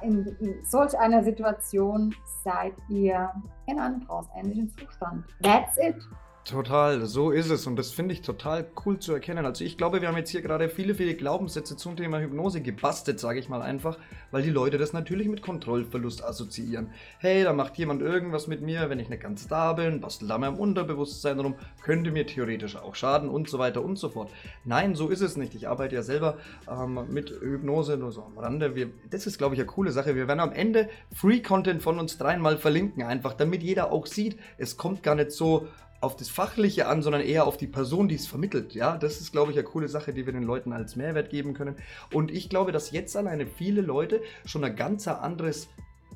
in, 0.01 0.25
in 0.40 0.66
solch 0.66 0.98
einer 0.98 1.24
Situation 1.24 2.13
seid 2.44 2.74
ihr 2.90 3.32
in 3.68 3.80
einem 3.80 4.06
trausähnlichen 4.06 4.70
Zustand. 4.70 5.25
That's 5.42 5.78
it. 5.78 5.96
Total, 6.43 7.05
so 7.05 7.29
ist 7.29 7.51
es 7.51 7.67
und 7.67 7.75
das 7.75 7.91
finde 7.91 8.13
ich 8.13 8.24
total 8.24 8.65
cool 8.83 8.98
zu 8.98 9.13
erkennen. 9.13 9.45
Also 9.45 9.63
ich 9.63 9.77
glaube, 9.77 10.01
wir 10.01 10.07
haben 10.07 10.17
jetzt 10.17 10.31
hier 10.31 10.41
gerade 10.41 10.69
viele, 10.69 10.95
viele 10.95 11.13
Glaubenssätze 11.13 11.77
zum 11.77 11.95
Thema 11.95 12.19
Hypnose 12.19 12.62
gebastelt, 12.62 13.19
sage 13.19 13.38
ich 13.38 13.48
mal 13.48 13.62
einfach, 13.62 14.00
weil 14.31 14.41
die 14.41 14.50
Leute 14.50 14.79
das 14.79 14.91
natürlich 14.91 15.27
mit 15.27 15.43
Kontrollverlust 15.43 16.24
assoziieren. 16.24 16.89
Hey, 17.19 17.43
da 17.43 17.53
macht 17.53 17.77
jemand 17.77 18.01
irgendwas 18.01 18.48
mit 18.48 18.63
mir, 18.63 18.89
wenn 18.89 18.98
ich 18.98 19.07
nicht 19.07 19.21
ganz 19.21 19.48
da 19.48 19.74
bin, 19.74 20.01
bastelt 20.01 20.31
da 20.31 20.36
im 20.38 20.57
Unterbewusstsein 20.57 21.39
rum, 21.39 21.53
könnte 21.83 22.10
mir 22.10 22.25
theoretisch 22.25 22.75
auch 22.75 22.95
schaden 22.95 23.29
und 23.29 23.48
so 23.48 23.60
weiter 23.60 23.83
und 23.83 24.00
so 24.00 24.10
fort. 24.10 24.31
Nein, 24.65 24.95
so 24.95 25.10
ist 25.10 25.21
es 25.21 25.38
nicht. 25.38 25.53
Ich 25.53 25.67
arbeite 25.67 25.93
ja 25.93 26.01
selber 26.01 26.39
ähm, 26.67 27.01
mit 27.12 27.29
Hypnose 27.29 27.98
nur 27.98 28.12
so 28.12 28.24
am 28.24 28.39
Rande. 28.39 28.75
Wir, 28.75 28.89
das 29.12 29.27
ist, 29.27 29.38
glaube 29.38 29.53
ich, 29.53 29.62
eine 29.62 29.67
coole 29.67 29.91
Sache. 29.91 30.15
Wir 30.15 30.27
werden 30.27 30.39
am 30.39 30.53
Ende 30.53 30.89
Free-Content 31.13 31.83
von 31.83 32.00
uns 32.00 32.17
dreimal 32.17 32.57
verlinken, 32.57 33.03
einfach 33.03 33.33
damit 33.33 33.62
jeder 33.62 33.91
auch 33.91 34.07
sieht, 34.07 34.39
es 34.57 34.75
kommt 34.75 35.03
gar 35.03 35.13
nicht 35.13 35.31
so 35.31 35.67
auf 36.01 36.15
das 36.15 36.29
Fachliche 36.29 36.88
an, 36.88 37.03
sondern 37.03 37.22
eher 37.22 37.46
auf 37.46 37.58
die 37.58 37.67
Person, 37.67 38.08
die 38.08 38.15
es 38.15 38.25
vermittelt. 38.25 38.74
Ja, 38.74 38.98
das 38.98 39.22
ist, 39.22 39.31
glaube 39.31 39.51
ich, 39.51 39.58
eine 39.58 39.67
coole 39.67 39.88
Sache, 39.88 40.13
die 40.13 40.25
wir 40.25 40.34
den 40.34 40.43
Leuten 40.43 40.74
als 40.74 40.96
Mehrwert 40.96 41.29
geben 41.29 41.53
können. 41.53 41.75
Und 42.12 42.31
ich 42.31 42.50
glaube, 42.50 42.72
dass 42.72 42.91
jetzt 42.91 43.15
alleine 43.15 43.46
viele 43.46 43.81
Leute 43.81 44.22
schon 44.46 44.63
ein 44.63 44.75
ganz 44.75 45.08
anderes, 45.08 45.70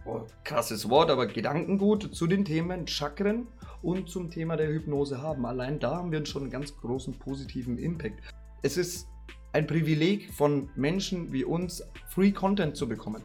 oh, 0.05 0.21
krasses 0.43 0.89
Wort, 0.89 1.11
aber 1.11 1.27
Gedankengut 1.27 2.15
zu 2.15 2.25
den 2.25 2.43
Themen 2.45 2.87
Chakren 2.87 3.47
und 3.83 4.09
zum 4.09 4.31
Thema 4.31 4.57
der 4.57 4.69
Hypnose 4.69 5.21
haben. 5.21 5.45
Allein 5.45 5.79
da 5.79 5.97
haben 5.97 6.11
wir 6.11 6.25
schon 6.25 6.41
einen 6.41 6.51
ganz 6.51 6.75
großen 6.75 7.13
positiven 7.19 7.77
Impact. 7.77 8.19
Es 8.63 8.77
ist 8.77 9.07
ein 9.53 9.67
Privileg 9.67 10.33
von 10.33 10.69
Menschen 10.75 11.31
wie 11.31 11.45
uns, 11.45 11.83
Free 12.09 12.31
Content 12.31 12.75
zu 12.75 12.89
bekommen. 12.89 13.21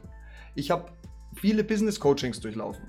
Ich 0.55 0.71
habe 0.71 0.93
viele 1.35 1.65
Business 1.65 1.99
Coachings 1.99 2.39
durchlaufen 2.39 2.85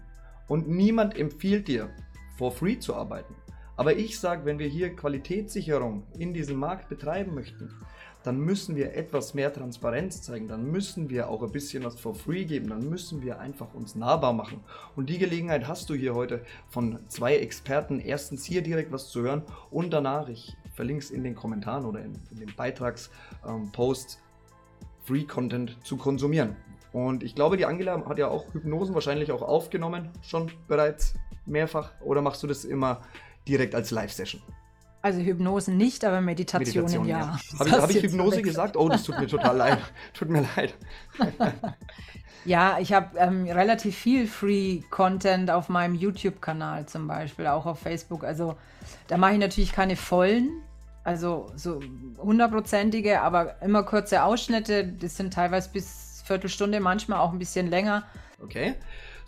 und 0.50 0.68
niemand 0.68 1.18
empfiehlt 1.18 1.70
dir, 1.70 1.90
for 2.38 2.52
free 2.52 2.78
zu 2.78 2.96
arbeiten. 2.96 3.36
Aber 3.82 3.98
ich 3.98 4.20
sage, 4.20 4.46
wenn 4.46 4.60
wir 4.60 4.68
hier 4.68 4.96
Qualitätssicherung 4.96 6.04
in 6.20 6.36
diesem 6.36 6.60
Markt 6.60 6.88
betreiben 6.88 7.34
möchten, 7.34 7.74
dann 8.22 8.40
müssen 8.40 8.76
wir 8.76 8.94
etwas 8.94 9.34
mehr 9.34 9.52
Transparenz 9.52 10.22
zeigen, 10.22 10.48
dann 10.48 10.70
müssen 10.70 11.10
wir 11.10 11.28
auch 11.28 11.42
ein 11.42 11.52
bisschen 11.52 11.84
was 11.84 12.00
for 12.00 12.14
free 12.14 12.46
geben, 12.46 12.70
dann 12.70 12.88
müssen 12.88 13.24
wir 13.24 13.40
einfach 13.40 13.74
uns 13.74 13.96
nahbar 13.96 14.34
machen. 14.34 14.60
Und 14.96 15.10
die 15.10 15.18
Gelegenheit 15.18 15.68
hast 15.68 15.90
du 15.90 15.96
hier 15.96 16.14
heute 16.14 16.46
von 16.70 17.00
zwei 17.08 17.38
Experten, 17.38 18.00
erstens 18.00 18.46
hier 18.46 18.62
direkt 18.62 18.92
was 18.92 19.10
zu 19.10 19.24
hören 19.24 19.42
und 19.72 19.90
danach, 19.90 20.30
ich 20.30 20.56
verlinke 20.76 21.04
es 21.04 21.10
in 21.10 21.24
den 21.24 21.34
Kommentaren 21.34 21.84
oder 21.86 22.02
in, 22.02 22.20
in 22.30 22.38
den 22.38 22.54
Beitragspost, 22.56 24.20
ähm, 24.20 25.06
Free 25.08 25.24
Content 25.24 25.84
zu 25.84 25.98
konsumieren. 25.98 26.56
Und 26.94 27.24
ich 27.24 27.34
glaube, 27.34 27.58
die 27.58 27.66
Angela 27.66 28.06
hat 28.06 28.20
ja 28.20 28.28
auch 28.28 28.54
Hypnosen 28.54 28.94
wahrscheinlich 28.94 29.32
auch 29.32 29.42
aufgenommen, 29.42 30.10
schon 30.22 30.52
bereits 30.68 31.16
mehrfach. 31.48 31.92
Oder 32.02 32.22
machst 32.22 32.44
du 32.44 32.48
das 32.48 32.66
immer 32.66 33.02
direkt 33.48 33.76
als 33.76 33.92
Live-Session. 33.92 34.42
Also 35.04 35.20
Hypnosen 35.20 35.78
nicht, 35.78 36.06
aber 36.06 36.22
Meditationen 36.22 36.92
Meditation, 36.92 37.08
ja. 37.08 37.20
ja. 37.20 37.60
Habe 37.60 37.70
ich, 37.70 37.76
hab 37.76 37.90
ich 37.90 38.04
Hypnose 38.04 38.42
gesagt? 38.42 38.78
Oh, 38.78 38.88
das 38.88 39.04
tut 39.04 39.20
mir 39.20 39.28
total 39.28 39.58
leid. 39.58 39.80
Tut 40.14 40.30
mir 40.30 40.46
leid. 40.56 40.76
ja, 42.46 42.78
ich 42.80 42.94
habe 42.94 43.18
ähm, 43.18 43.46
relativ 43.46 43.98
viel 43.98 44.28
Free-Content 44.28 45.50
auf 45.50 45.70
meinem 45.70 45.96
YouTube-Kanal 45.96 46.86
zum 46.86 47.08
Beispiel, 47.08 47.48
auch 47.48 47.66
auf 47.66 47.80
Facebook. 47.80 48.24
Also 48.24 48.56
da 49.08 49.18
mache 49.18 49.34
ich 49.34 49.40
natürlich 49.40 49.72
keine 49.72 49.96
vollen, 49.96 50.52
also 51.04 51.52
so 51.56 51.80
hundertprozentige, 52.20 53.22
aber 53.22 53.60
immer 53.64 53.82
kurze 53.82 54.24
Ausschnitte. 54.24 54.86
Das 54.86 55.18
sind 55.18 55.34
teilweise 55.34 55.72
bis 55.72 56.22
Viertelstunde, 56.26 56.80
manchmal 56.80 57.20
auch 57.20 57.32
ein 57.32 57.40
bisschen 57.40 57.68
länger. 57.68 58.04
Okay. 58.40 58.76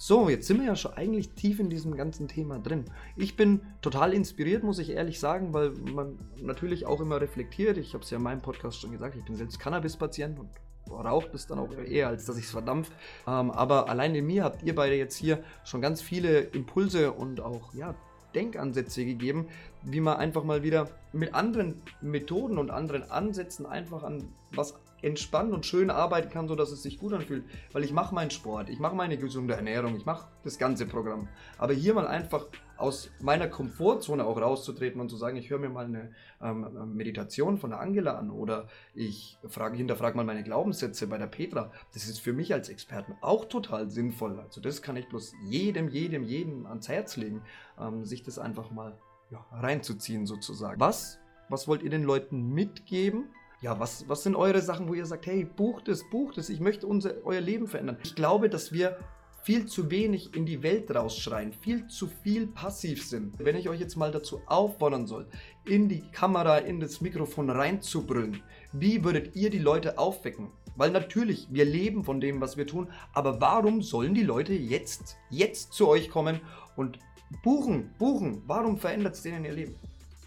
So, 0.05 0.27
jetzt 0.27 0.47
sind 0.47 0.59
wir 0.59 0.67
ja 0.67 0.75
schon 0.75 0.91
eigentlich 0.95 1.29
tief 1.29 1.61
in 1.61 1.69
diesem 1.69 1.95
ganzen 1.95 2.27
Thema 2.27 2.59
drin. 2.59 2.83
Ich 3.15 3.37
bin 3.37 3.61
total 3.81 4.13
inspiriert, 4.13 4.61
muss 4.61 4.79
ich 4.79 4.89
ehrlich 4.89 5.17
sagen, 5.17 5.53
weil 5.53 5.69
man 5.69 6.19
natürlich 6.41 6.85
auch 6.85 6.99
immer 6.99 7.21
reflektiert. 7.21 7.77
Ich 7.77 7.93
habe 7.93 8.03
es 8.03 8.09
ja 8.09 8.17
in 8.17 8.23
meinem 8.23 8.41
Podcast 8.41 8.81
schon 8.81 8.91
gesagt, 8.91 9.15
ich 9.15 9.23
bin 9.23 9.37
selbst 9.37 9.61
Cannabis-Patient 9.61 10.37
und 10.39 10.49
raucht 10.91 11.33
es 11.33 11.47
dann 11.47 11.57
auch 11.57 11.71
eher, 11.77 12.09
als 12.09 12.25
dass 12.25 12.37
ich 12.37 12.43
es 12.43 12.51
verdampft. 12.51 12.91
Ähm, 13.25 13.49
aber 13.49 13.87
allein 13.87 14.13
in 14.13 14.25
mir 14.25 14.43
habt 14.43 14.61
ihr 14.63 14.75
beide 14.75 14.97
jetzt 14.97 15.15
hier 15.15 15.41
schon 15.63 15.79
ganz 15.79 16.01
viele 16.01 16.41
Impulse 16.41 17.13
und 17.13 17.39
auch 17.39 17.73
ja, 17.73 17.95
Denkansätze 18.35 19.05
gegeben, 19.05 19.47
wie 19.83 20.01
man 20.01 20.17
einfach 20.17 20.43
mal 20.43 20.63
wieder 20.63 20.89
mit 21.13 21.33
anderen 21.33 21.81
Methoden 22.01 22.57
und 22.57 22.71
anderen 22.71 23.09
Ansätzen 23.09 23.65
einfach 23.65 24.03
an 24.03 24.27
was 24.51 24.77
entspannt 25.03 25.53
und 25.53 25.65
schön 25.65 25.89
arbeiten 25.89 26.29
kann, 26.29 26.47
sodass 26.47 26.71
es 26.71 26.83
sich 26.83 26.97
gut 26.97 27.13
anfühlt. 27.13 27.43
Weil 27.71 27.83
ich 27.83 27.91
mache 27.91 28.15
meinen 28.15 28.31
Sport, 28.31 28.69
ich 28.69 28.79
mache 28.79 28.95
meine 28.95 29.17
gesunde 29.17 29.53
Ernährung, 29.53 29.95
ich 29.95 30.05
mache 30.05 30.27
das 30.43 30.57
ganze 30.57 30.85
Programm. 30.85 31.27
Aber 31.57 31.73
hier 31.73 31.93
mal 31.93 32.07
einfach 32.07 32.45
aus 32.77 33.11
meiner 33.21 33.47
Komfortzone 33.47 34.25
auch 34.25 34.39
rauszutreten 34.39 34.99
und 34.99 35.09
zu 35.09 35.15
sagen, 35.15 35.37
ich 35.37 35.49
höre 35.49 35.59
mir 35.59 35.69
mal 35.69 35.85
eine 35.85 36.11
ähm, 36.41 36.93
Meditation 36.93 37.57
von 37.57 37.69
der 37.69 37.79
Angela 37.79 38.17
an 38.17 38.31
oder 38.31 38.67
ich 38.93 39.37
frage, 39.47 39.77
hinterfrage 39.77 40.17
mal 40.17 40.25
meine 40.25 40.43
Glaubenssätze 40.43 41.07
bei 41.07 41.17
der 41.17 41.27
Petra. 41.27 41.71
Das 41.93 42.07
ist 42.07 42.19
für 42.19 42.33
mich 42.33 42.53
als 42.53 42.69
Experten 42.69 43.15
auch 43.21 43.45
total 43.45 43.89
sinnvoll. 43.89 44.39
Also 44.39 44.59
das 44.59 44.81
kann 44.81 44.95
ich 44.95 45.07
bloß 45.07 45.33
jedem, 45.45 45.89
jedem, 45.89 46.23
jedem 46.23 46.65
ans 46.65 46.89
Herz 46.89 47.15
legen, 47.15 47.41
ähm, 47.79 48.05
sich 48.05 48.23
das 48.23 48.39
einfach 48.39 48.71
mal 48.71 48.97
ja, 49.31 49.45
reinzuziehen 49.51 50.25
sozusagen. 50.25 50.79
Was, 50.79 51.19
was 51.49 51.67
wollt 51.67 51.83
ihr 51.83 51.89
den 51.89 52.03
Leuten 52.03 52.53
mitgeben? 52.53 53.29
Ja, 53.63 53.79
was, 53.79 54.09
was 54.09 54.23
sind 54.23 54.35
eure 54.35 54.61
Sachen, 54.61 54.89
wo 54.89 54.93
ihr 54.93 55.05
sagt, 55.05 55.25
hey, 55.25 55.45
bucht 55.45 55.87
es, 55.87 56.03
bucht 56.09 56.37
es, 56.37 56.49
ich 56.49 56.59
möchte 56.59 56.85
unser, 56.85 57.13
euer 57.23 57.39
Leben 57.39 57.65
verändern. 57.65 57.97
Ich 58.03 58.13
glaube, 58.13 58.49
dass 58.49 58.73
wir 58.73 58.97
viel 59.41 59.67
zu 59.67 59.89
wenig 59.89 60.35
in 60.35 60.45
die 60.45 60.63
Welt 60.63 60.93
rausschreien, 60.93 61.53
viel 61.53 61.87
zu 61.87 62.07
viel 62.07 62.47
passiv 62.47 63.07
sind. 63.07 63.39
Wenn 63.39 63.55
ich 63.55 63.69
euch 63.69 63.79
jetzt 63.79 63.95
mal 63.95 64.11
dazu 64.11 64.41
auffordern 64.47 65.07
soll, 65.07 65.29
in 65.63 65.87
die 65.87 66.01
Kamera, 66.11 66.57
in 66.57 66.81
das 66.81 66.99
Mikrofon 66.99 67.49
reinzubrüllen, 67.49 68.43
wie 68.73 69.01
würdet 69.05 69.33
ihr 69.37 69.49
die 69.49 69.59
Leute 69.59 69.97
aufwecken? 69.97 70.51
Weil 70.75 70.91
natürlich, 70.91 71.47
wir 71.49 71.63
leben 71.63 72.03
von 72.03 72.19
dem, 72.19 72.41
was 72.41 72.57
wir 72.57 72.67
tun, 72.67 72.89
aber 73.13 73.39
warum 73.39 73.81
sollen 73.81 74.13
die 74.13 74.23
Leute 74.23 74.53
jetzt, 74.53 75.15
jetzt 75.29 75.71
zu 75.71 75.87
euch 75.87 76.09
kommen 76.09 76.41
und 76.75 76.99
buchen, 77.43 77.93
buchen? 77.97 78.41
Warum 78.45 78.75
verändert 78.75 79.15
es 79.15 79.21
denen 79.21 79.45
ihr 79.45 79.53
Leben? 79.53 79.75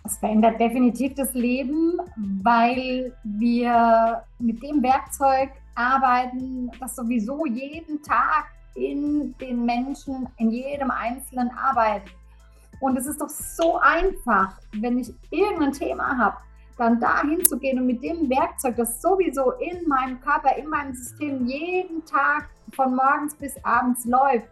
Es 0.06 0.18
verändert 0.18 0.60
definitiv 0.60 1.14
das 1.14 1.34
Leben, 1.34 1.98
weil 2.42 3.12
wir 3.24 4.22
mit 4.38 4.62
dem 4.62 4.80
Werkzeug 4.80 5.50
arbeiten, 5.74 6.70
das 6.78 6.94
sowieso 6.94 7.44
jeden 7.44 8.00
Tag 8.02 8.46
in 8.76 9.34
den 9.40 9.64
Menschen, 9.64 10.28
in 10.36 10.52
jedem 10.52 10.92
Einzelnen 10.92 11.50
arbeitet. 11.50 12.14
Und 12.78 12.96
es 12.96 13.06
ist 13.06 13.20
doch 13.20 13.28
so 13.28 13.78
einfach, 13.80 14.52
wenn 14.80 14.98
ich 14.98 15.12
irgendein 15.30 15.72
Thema 15.72 16.16
habe, 16.16 16.36
dann 16.78 17.00
dahin 17.00 17.44
zu 17.44 17.58
gehen 17.58 17.80
und 17.80 17.86
mit 17.86 18.02
dem 18.04 18.30
Werkzeug, 18.30 18.76
das 18.76 19.02
sowieso 19.02 19.52
in 19.52 19.88
meinem 19.88 20.20
Körper, 20.20 20.56
in 20.56 20.68
meinem 20.68 20.94
System 20.94 21.46
jeden 21.46 22.04
Tag 22.04 22.48
von 22.74 22.94
morgens 22.94 23.34
bis 23.34 23.56
abends 23.64 24.04
läuft. 24.04 24.46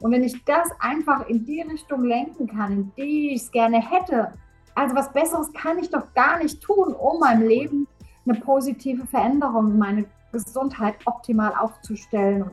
Und 0.00 0.12
wenn 0.12 0.24
ich 0.24 0.44
das 0.44 0.68
einfach 0.80 1.26
in 1.28 1.46
die 1.46 1.62
Richtung 1.62 2.04
lenken 2.04 2.48
kann, 2.48 2.72
in 2.72 2.92
die 2.98 3.30
ich 3.34 3.42
es 3.42 3.50
gerne 3.50 3.80
hätte, 3.80 4.32
also 4.74 4.94
was 4.94 5.12
Besseres 5.12 5.52
kann 5.52 5.78
ich 5.78 5.90
doch 5.90 6.12
gar 6.14 6.38
nicht 6.38 6.62
tun, 6.62 6.94
um 6.94 7.20
meinem 7.20 7.46
Leben 7.46 7.88
eine 8.26 8.38
positive 8.38 9.06
Veränderung, 9.06 9.78
meine 9.78 10.04
Gesundheit 10.32 10.94
optimal 11.06 11.54
aufzustellen 11.54 12.42
und 12.42 12.52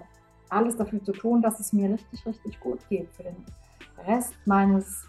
alles 0.50 0.78
dafür 0.78 1.04
zu 1.04 1.12
tun, 1.12 1.42
dass 1.42 1.60
es 1.60 1.74
mir 1.74 1.92
richtig, 1.92 2.26
richtig 2.26 2.60
gut 2.60 2.80
geht 2.90 3.10
für 3.12 3.24
den 3.24 3.46
Rest 4.06 4.34
meines 4.46 5.06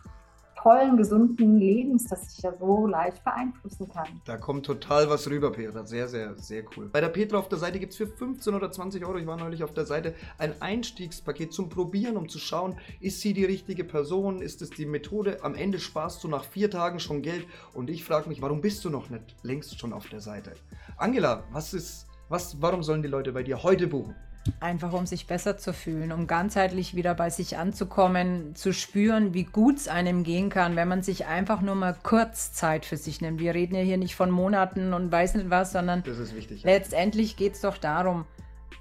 tollen, 0.62 0.96
gesunden 0.96 1.58
Lebens, 1.58 2.06
das 2.06 2.36
ich 2.36 2.42
ja 2.42 2.52
so 2.58 2.86
leicht 2.86 3.22
beeinflussen 3.24 3.88
kann. 3.88 4.20
Da 4.24 4.36
kommt 4.36 4.66
total 4.66 5.08
was 5.08 5.28
rüber, 5.28 5.52
Petra. 5.52 5.84
Sehr, 5.84 6.08
sehr, 6.08 6.36
sehr 6.36 6.64
cool. 6.76 6.88
Bei 6.88 7.00
der 7.00 7.08
Petra 7.08 7.38
auf 7.38 7.48
der 7.48 7.58
Seite 7.58 7.78
gibt 7.78 7.92
es 7.92 7.98
für 7.98 8.06
15 8.06 8.54
oder 8.54 8.70
20 8.70 9.04
Euro, 9.04 9.18
ich 9.18 9.26
war 9.26 9.36
neulich 9.36 9.62
auf 9.62 9.72
der 9.72 9.86
Seite, 9.86 10.14
ein 10.38 10.60
Einstiegspaket 10.60 11.52
zum 11.52 11.68
Probieren, 11.68 12.16
um 12.16 12.28
zu 12.28 12.38
schauen, 12.38 12.76
ist 13.00 13.20
sie 13.20 13.34
die 13.34 13.44
richtige 13.44 13.84
Person, 13.84 14.42
ist 14.42 14.62
es 14.62 14.70
die 14.70 14.86
Methode. 14.86 15.38
Am 15.42 15.54
Ende 15.54 15.78
sparst 15.78 16.24
du 16.24 16.28
nach 16.28 16.44
vier 16.44 16.70
Tagen 16.70 17.00
schon 17.00 17.22
Geld 17.22 17.46
und 17.74 17.90
ich 17.90 18.04
frage 18.04 18.28
mich, 18.28 18.42
warum 18.42 18.60
bist 18.60 18.84
du 18.84 18.90
noch 18.90 19.10
nicht 19.10 19.36
längst 19.42 19.78
schon 19.78 19.92
auf 19.92 20.08
der 20.08 20.20
Seite? 20.20 20.54
Angela, 20.96 21.44
was 21.52 21.74
ist, 21.74 22.06
was, 22.28 22.60
warum 22.60 22.82
sollen 22.82 23.02
die 23.02 23.08
Leute 23.08 23.32
bei 23.32 23.42
dir 23.42 23.62
heute 23.62 23.86
buchen? 23.86 24.14
Einfach 24.60 24.92
um 24.92 25.06
sich 25.06 25.26
besser 25.26 25.56
zu 25.56 25.72
fühlen, 25.72 26.12
um 26.12 26.26
ganzheitlich 26.26 26.94
wieder 26.94 27.14
bei 27.14 27.30
sich 27.30 27.56
anzukommen, 27.56 28.54
zu 28.54 28.72
spüren, 28.72 29.34
wie 29.34 29.44
gut 29.44 29.76
es 29.76 29.88
einem 29.88 30.24
gehen 30.24 30.50
kann, 30.50 30.76
wenn 30.76 30.88
man 30.88 31.02
sich 31.02 31.26
einfach 31.26 31.60
nur 31.60 31.74
mal 31.74 31.96
kurz 32.02 32.52
Zeit 32.52 32.84
für 32.84 32.96
sich 32.96 33.20
nimmt. 33.20 33.40
Wir 33.40 33.54
reden 33.54 33.74
ja 33.74 33.82
hier 33.82 33.98
nicht 33.98 34.14
von 34.14 34.30
Monaten 34.30 34.94
und 34.94 35.12
weiß 35.12 35.34
nicht 35.34 35.50
was, 35.50 35.72
sondern 35.72 36.04
wichtig, 36.04 36.62
ja. 36.62 36.70
letztendlich 36.70 37.36
geht 37.36 37.54
es 37.54 37.60
doch 37.60 37.78
darum, 37.78 38.24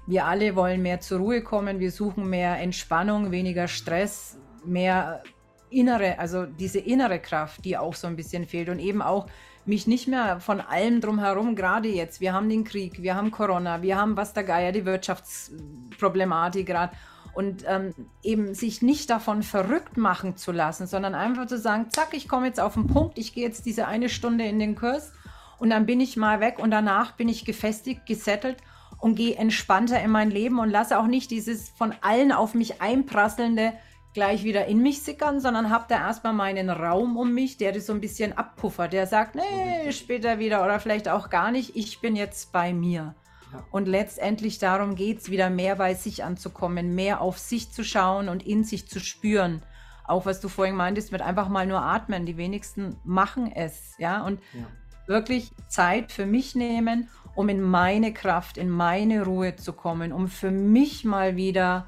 wir 0.06 0.24
alle 0.24 0.56
wollen 0.56 0.82
mehr 0.82 1.00
zur 1.00 1.18
Ruhe 1.18 1.42
kommen, 1.42 1.80
wir 1.80 1.92
suchen 1.92 2.30
mehr 2.30 2.58
Entspannung, 2.58 3.30
weniger 3.30 3.68
Stress, 3.68 4.38
mehr 4.64 5.22
innere, 5.70 6.18
also 6.18 6.46
diese 6.46 6.78
innere 6.78 7.18
Kraft, 7.18 7.64
die 7.64 7.76
auch 7.76 7.94
so 7.94 8.06
ein 8.06 8.16
bisschen 8.16 8.46
fehlt 8.46 8.68
und 8.68 8.78
eben 8.78 9.02
auch 9.02 9.26
mich 9.68 9.86
nicht 9.86 10.08
mehr 10.08 10.40
von 10.40 10.60
allem 10.60 11.00
drumherum, 11.00 11.54
gerade 11.54 11.88
jetzt, 11.88 12.20
wir 12.20 12.32
haben 12.32 12.48
den 12.48 12.64
Krieg, 12.64 13.02
wir 13.02 13.14
haben 13.14 13.30
Corona, 13.30 13.82
wir 13.82 13.96
haben 13.96 14.16
was 14.16 14.32
der 14.32 14.44
Geier, 14.44 14.72
die 14.72 14.84
Wirtschaftsproblematik 14.84 16.66
gerade 16.66 16.92
und 17.34 17.64
ähm, 17.68 17.94
eben 18.22 18.54
sich 18.54 18.82
nicht 18.82 19.10
davon 19.10 19.44
verrückt 19.44 19.96
machen 19.96 20.36
zu 20.36 20.50
lassen, 20.50 20.86
sondern 20.86 21.14
einfach 21.14 21.46
zu 21.46 21.58
sagen, 21.58 21.86
zack, 21.90 22.08
ich 22.12 22.28
komme 22.28 22.46
jetzt 22.46 22.58
auf 22.58 22.74
den 22.74 22.88
Punkt, 22.88 23.16
ich 23.18 23.32
gehe 23.32 23.44
jetzt 23.44 23.64
diese 23.66 23.86
eine 23.86 24.08
Stunde 24.08 24.44
in 24.44 24.58
den 24.58 24.74
Kurs 24.74 25.12
und 25.58 25.70
dann 25.70 25.86
bin 25.86 26.00
ich 26.00 26.16
mal 26.16 26.40
weg 26.40 26.58
und 26.58 26.70
danach 26.70 27.12
bin 27.12 27.28
ich 27.28 27.44
gefestigt, 27.44 28.06
gesettelt 28.06 28.56
und 28.98 29.14
gehe 29.14 29.36
entspannter 29.36 30.00
in 30.02 30.10
mein 30.10 30.30
Leben 30.30 30.58
und 30.58 30.70
lasse 30.70 30.98
auch 30.98 31.06
nicht 31.06 31.30
dieses 31.30 31.68
von 31.70 31.94
allen 32.00 32.32
auf 32.32 32.54
mich 32.54 32.82
einprasselnde, 32.82 33.72
gleich 34.18 34.42
wieder 34.42 34.66
in 34.66 34.82
mich 34.82 35.02
sickern, 35.02 35.38
sondern 35.38 35.70
habe 35.70 35.84
da 35.88 36.08
erstmal 36.08 36.32
meinen 36.32 36.70
Raum 36.70 37.16
um 37.16 37.32
mich, 37.32 37.56
der 37.56 37.70
das 37.70 37.86
so 37.86 37.92
ein 37.92 38.00
bisschen 38.00 38.36
abpuffert, 38.36 38.92
der 38.92 39.06
sagt, 39.06 39.36
nee, 39.36 39.92
später 39.92 40.40
wieder 40.40 40.64
oder 40.64 40.80
vielleicht 40.80 41.08
auch 41.08 41.30
gar 41.30 41.52
nicht, 41.52 41.76
ich 41.76 42.00
bin 42.00 42.16
jetzt 42.16 42.50
bei 42.50 42.74
mir. 42.74 43.14
Ja. 43.52 43.64
Und 43.70 43.86
letztendlich 43.86 44.58
darum 44.58 44.96
geht 44.96 45.20
es, 45.20 45.30
wieder 45.30 45.50
mehr 45.50 45.76
bei 45.76 45.94
sich 45.94 46.24
anzukommen, 46.24 46.96
mehr 46.96 47.20
auf 47.20 47.38
sich 47.38 47.70
zu 47.70 47.84
schauen 47.84 48.28
und 48.28 48.44
in 48.44 48.64
sich 48.64 48.88
zu 48.88 48.98
spüren. 48.98 49.62
Auch 50.02 50.26
was 50.26 50.40
du 50.40 50.48
vorhin 50.48 50.74
meintest, 50.74 51.12
mit 51.12 51.22
einfach 51.22 51.48
mal 51.48 51.66
nur 51.66 51.80
atmen. 51.80 52.26
Die 52.26 52.36
wenigsten 52.36 52.96
machen 53.04 53.52
es, 53.52 53.94
ja. 53.98 54.26
Und 54.26 54.40
ja. 54.52 54.66
wirklich 55.06 55.52
Zeit 55.68 56.10
für 56.10 56.26
mich 56.26 56.56
nehmen, 56.56 57.08
um 57.36 57.48
in 57.48 57.62
meine 57.62 58.12
Kraft, 58.12 58.58
in 58.58 58.68
meine 58.68 59.24
Ruhe 59.24 59.54
zu 59.54 59.72
kommen, 59.72 60.12
um 60.12 60.26
für 60.26 60.50
mich 60.50 61.04
mal 61.04 61.36
wieder 61.36 61.86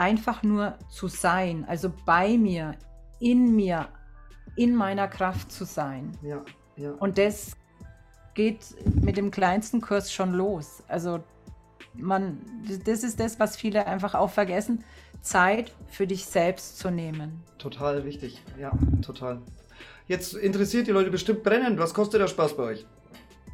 einfach 0.00 0.42
nur 0.42 0.78
zu 0.88 1.08
sein, 1.08 1.66
also 1.68 1.92
bei 2.06 2.38
mir, 2.38 2.74
in 3.20 3.54
mir, 3.54 3.88
in 4.56 4.74
meiner 4.74 5.06
Kraft 5.06 5.52
zu 5.52 5.64
sein. 5.64 6.16
Ja, 6.22 6.42
ja. 6.76 6.92
Und 6.92 7.18
das 7.18 7.52
geht 8.32 8.64
mit 9.02 9.18
dem 9.18 9.30
kleinsten 9.30 9.82
Kurs 9.82 10.10
schon 10.10 10.32
los. 10.32 10.82
Also 10.88 11.22
man, 11.92 12.38
das 12.86 13.02
ist 13.02 13.20
das, 13.20 13.38
was 13.38 13.58
viele 13.58 13.86
einfach 13.86 14.14
auch 14.14 14.30
vergessen, 14.30 14.84
Zeit 15.20 15.70
für 15.88 16.06
dich 16.06 16.24
selbst 16.24 16.78
zu 16.78 16.90
nehmen. 16.90 17.42
Total 17.58 18.04
wichtig, 18.06 18.42
ja, 18.58 18.72
total. 19.02 19.42
Jetzt 20.06 20.32
interessiert 20.32 20.86
die 20.86 20.92
Leute 20.92 21.10
bestimmt 21.10 21.42
brennend. 21.42 21.78
Was 21.78 21.92
kostet 21.92 22.22
der 22.22 22.28
Spaß 22.28 22.56
bei 22.56 22.62
euch? 22.62 22.86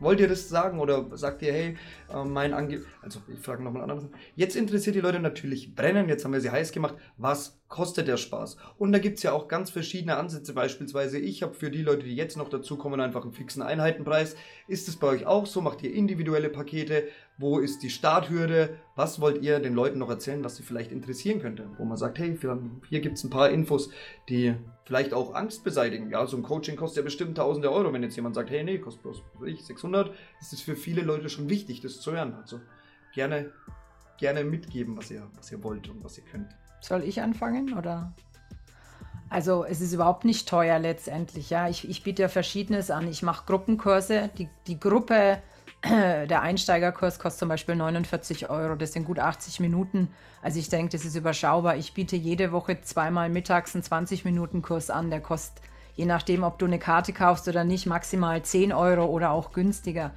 Wollt 0.00 0.20
ihr 0.20 0.28
das 0.28 0.48
sagen 0.48 0.78
oder 0.78 1.16
sagt 1.16 1.42
ihr, 1.42 1.52
hey, 1.52 1.76
äh, 2.12 2.24
mein 2.24 2.52
Angebot, 2.52 2.86
also 3.02 3.20
ich 3.32 3.40
frage 3.40 3.62
nochmal 3.62 3.82
anders. 3.82 4.04
Jetzt 4.34 4.56
interessiert 4.56 4.96
die 4.96 5.00
Leute 5.00 5.20
natürlich 5.20 5.74
brennen, 5.74 6.08
jetzt 6.08 6.24
haben 6.24 6.32
wir 6.32 6.40
sie 6.40 6.50
heiß 6.50 6.72
gemacht, 6.72 6.94
was 7.16 7.58
kostet 7.68 8.08
der 8.08 8.16
Spaß? 8.16 8.56
Und 8.78 8.92
da 8.92 8.98
gibt 8.98 9.18
es 9.18 9.22
ja 9.22 9.32
auch 9.32 9.48
ganz 9.48 9.70
verschiedene 9.70 10.16
Ansätze, 10.16 10.54
beispielsweise 10.54 11.18
ich 11.18 11.42
habe 11.42 11.54
für 11.54 11.70
die 11.70 11.82
Leute, 11.82 12.04
die 12.04 12.14
jetzt 12.14 12.36
noch 12.36 12.48
dazukommen, 12.48 13.00
einfach 13.00 13.22
einen 13.22 13.32
fixen 13.32 13.62
Einheitenpreis. 13.62 14.36
Ist 14.68 14.88
es 14.88 14.96
bei 14.96 15.08
euch 15.08 15.26
auch 15.26 15.46
so? 15.46 15.60
Macht 15.60 15.82
ihr 15.82 15.92
individuelle 15.92 16.48
Pakete? 16.48 17.08
Wo 17.38 17.58
ist 17.58 17.82
die 17.82 17.90
Starthürde? 17.90 18.76
Was 18.94 19.20
wollt 19.20 19.42
ihr 19.42 19.60
den 19.60 19.74
Leuten 19.74 19.98
noch 19.98 20.08
erzählen, 20.08 20.42
was 20.42 20.56
sie 20.56 20.62
vielleicht 20.62 20.92
interessieren 20.92 21.40
könnte? 21.40 21.68
Wo 21.76 21.84
man 21.84 21.96
sagt, 21.96 22.18
hey, 22.18 22.38
hier 22.88 23.00
gibt 23.00 23.18
es 23.18 23.24
ein 23.24 23.30
paar 23.30 23.50
Infos, 23.50 23.90
die 24.28 24.54
vielleicht 24.84 25.12
auch 25.12 25.34
Angst 25.34 25.64
beseitigen. 25.64 26.10
Ja, 26.10 26.26
so 26.26 26.36
ein 26.36 26.42
Coaching 26.42 26.76
kostet 26.76 26.98
ja 26.98 27.02
bestimmt 27.02 27.36
tausende 27.36 27.72
Euro. 27.72 27.92
Wenn 27.92 28.02
jetzt 28.02 28.16
jemand 28.16 28.34
sagt, 28.34 28.50
hey, 28.50 28.64
nee, 28.64 28.78
kostet 28.78 29.02
bloß 29.02 29.22
ich, 29.46 29.64
600, 29.64 30.14
ist 30.40 30.52
es 30.52 30.60
für 30.60 30.76
viele 30.76 31.02
Leute 31.02 31.28
schon 31.28 31.50
wichtig, 31.50 31.80
das 31.80 32.00
zu 32.00 32.12
hören. 32.12 32.34
Also 32.34 32.60
gerne, 33.12 33.52
gerne 34.18 34.44
mitgeben, 34.44 34.96
was 34.96 35.10
ihr, 35.10 35.28
was 35.36 35.50
ihr 35.50 35.62
wollt 35.62 35.88
und 35.88 36.02
was 36.04 36.16
ihr 36.18 36.24
könnt. 36.24 36.54
Soll 36.86 37.02
ich 37.02 37.20
anfangen 37.20 37.74
oder? 37.74 38.12
Also 39.28 39.64
es 39.64 39.80
ist 39.80 39.92
überhaupt 39.92 40.24
nicht 40.24 40.48
teuer 40.48 40.78
letztendlich. 40.78 41.50
Ja, 41.50 41.68
ich, 41.68 41.88
ich 41.88 42.04
biete 42.04 42.22
ja 42.22 42.28
Verschiedenes 42.28 42.92
an. 42.92 43.08
Ich 43.08 43.22
mache 43.22 43.44
Gruppenkurse. 43.44 44.30
Die, 44.38 44.48
die 44.68 44.78
Gruppe 44.78 45.38
der 45.84 46.42
Einsteigerkurs 46.42 47.18
kostet 47.18 47.40
zum 47.40 47.48
Beispiel 47.48 47.74
49 47.74 48.50
Euro. 48.50 48.76
Das 48.76 48.92
sind 48.92 49.04
gut 49.04 49.18
80 49.18 49.58
Minuten. 49.58 50.08
Also 50.42 50.60
ich 50.60 50.68
denke, 50.68 50.96
das 50.96 51.04
ist 51.04 51.16
überschaubar. 51.16 51.76
Ich 51.76 51.92
biete 51.92 52.14
jede 52.14 52.52
Woche 52.52 52.80
zweimal 52.82 53.30
mittags 53.30 53.74
einen 53.74 53.82
20-Minuten-Kurs 53.82 54.90
an. 54.90 55.10
Der 55.10 55.20
kostet, 55.20 55.64
je 55.96 56.04
nachdem, 56.04 56.44
ob 56.44 56.60
du 56.60 56.66
eine 56.66 56.78
Karte 56.78 57.12
kaufst 57.12 57.48
oder 57.48 57.64
nicht, 57.64 57.86
maximal 57.86 58.42
10 58.42 58.72
Euro 58.72 59.06
oder 59.06 59.32
auch 59.32 59.50
günstiger. 59.50 60.12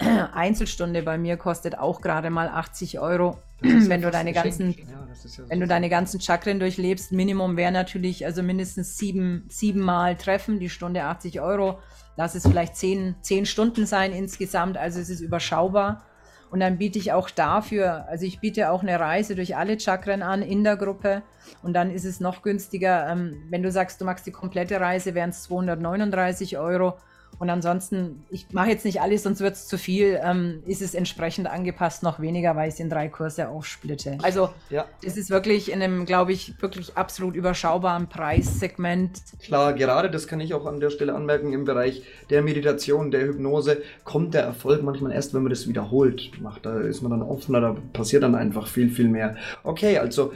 Einzelstunde 0.34 1.02
bei 1.02 1.18
mir 1.18 1.36
kostet 1.36 1.78
auch 1.78 2.00
gerade 2.00 2.30
mal 2.30 2.48
80 2.48 3.00
Euro. 3.00 3.38
Wenn 3.60 4.02
du 4.02 4.10
deine 4.10 4.32
ganzen, 4.32 4.72
ja, 4.72 4.84
ja 4.84 5.48
wenn 5.48 5.58
du 5.58 5.66
deine 5.66 5.88
ganzen 5.88 6.20
Chakren 6.20 6.60
durchlebst, 6.60 7.10
Minimum 7.10 7.56
wäre 7.56 7.72
natürlich 7.72 8.24
also 8.24 8.42
mindestens 8.42 8.96
sieben, 8.98 9.46
sieben 9.48 9.80
Mal 9.80 10.16
treffen, 10.16 10.60
die 10.60 10.70
Stunde 10.70 11.02
80 11.02 11.40
Euro. 11.40 11.78
Lass 12.16 12.34
es 12.34 12.46
vielleicht 12.46 12.76
zehn, 12.76 13.16
zehn 13.20 13.46
Stunden 13.46 13.86
sein 13.86 14.12
insgesamt, 14.12 14.76
also 14.76 15.00
es 15.00 15.10
ist 15.10 15.20
überschaubar. 15.20 16.04
Und 16.50 16.60
dann 16.60 16.78
biete 16.78 16.98
ich 16.98 17.12
auch 17.12 17.28
dafür, 17.28 18.06
also 18.08 18.24
ich 18.24 18.40
biete 18.40 18.70
auch 18.70 18.82
eine 18.82 18.98
Reise 18.98 19.34
durch 19.34 19.56
alle 19.56 19.78
Chakren 19.78 20.22
an 20.22 20.42
in 20.42 20.64
der 20.64 20.76
Gruppe. 20.76 21.22
Und 21.62 21.74
dann 21.74 21.90
ist 21.90 22.04
es 22.04 22.20
noch 22.20 22.42
günstiger, 22.42 23.08
ähm, 23.10 23.42
wenn 23.50 23.62
du 23.62 23.70
sagst, 23.70 24.00
du 24.00 24.04
magst 24.04 24.26
die 24.26 24.32
komplette 24.32 24.80
Reise, 24.80 25.14
wären 25.14 25.30
es 25.30 25.42
239 25.42 26.58
Euro. 26.58 26.96
Und 27.38 27.50
ansonsten, 27.50 28.24
ich 28.30 28.46
mache 28.52 28.70
jetzt 28.70 28.84
nicht 28.84 29.00
alles, 29.00 29.22
sonst 29.22 29.40
wird 29.40 29.54
es 29.54 29.68
zu 29.68 29.78
viel, 29.78 30.18
ähm, 30.22 30.62
ist 30.66 30.82
es 30.82 30.94
entsprechend 30.94 31.46
angepasst, 31.46 32.02
noch 32.02 32.20
weniger, 32.20 32.56
weil 32.56 32.68
ich 32.68 32.74
es 32.74 32.80
in 32.80 32.90
drei 32.90 33.08
Kurse 33.08 33.48
aufsplitte. 33.48 34.18
Also 34.22 34.50
ja. 34.70 34.86
das 35.04 35.16
ist 35.16 35.30
wirklich 35.30 35.70
in 35.70 35.80
einem, 35.80 36.04
glaube 36.04 36.32
ich, 36.32 36.60
wirklich 36.60 36.96
absolut 36.96 37.36
überschaubaren 37.36 38.08
Preissegment. 38.08 39.22
Klar, 39.40 39.74
gerade 39.74 40.10
das 40.10 40.26
kann 40.26 40.40
ich 40.40 40.52
auch 40.54 40.66
an 40.66 40.80
der 40.80 40.90
Stelle 40.90 41.14
anmerken, 41.14 41.52
im 41.52 41.64
Bereich 41.64 42.02
der 42.30 42.42
Meditation, 42.42 43.10
der 43.10 43.22
Hypnose, 43.22 43.82
kommt 44.04 44.34
der 44.34 44.42
Erfolg 44.42 44.82
manchmal 44.82 45.12
erst, 45.12 45.32
wenn 45.34 45.42
man 45.42 45.50
das 45.50 45.68
wiederholt 45.68 46.40
macht. 46.40 46.66
Da 46.66 46.80
ist 46.80 47.02
man 47.02 47.12
dann 47.12 47.22
offener, 47.22 47.60
da 47.60 47.76
passiert 47.92 48.24
dann 48.24 48.34
einfach 48.34 48.66
viel, 48.66 48.90
viel 48.90 49.08
mehr. 49.08 49.36
Okay, 49.62 49.98
also 49.98 50.32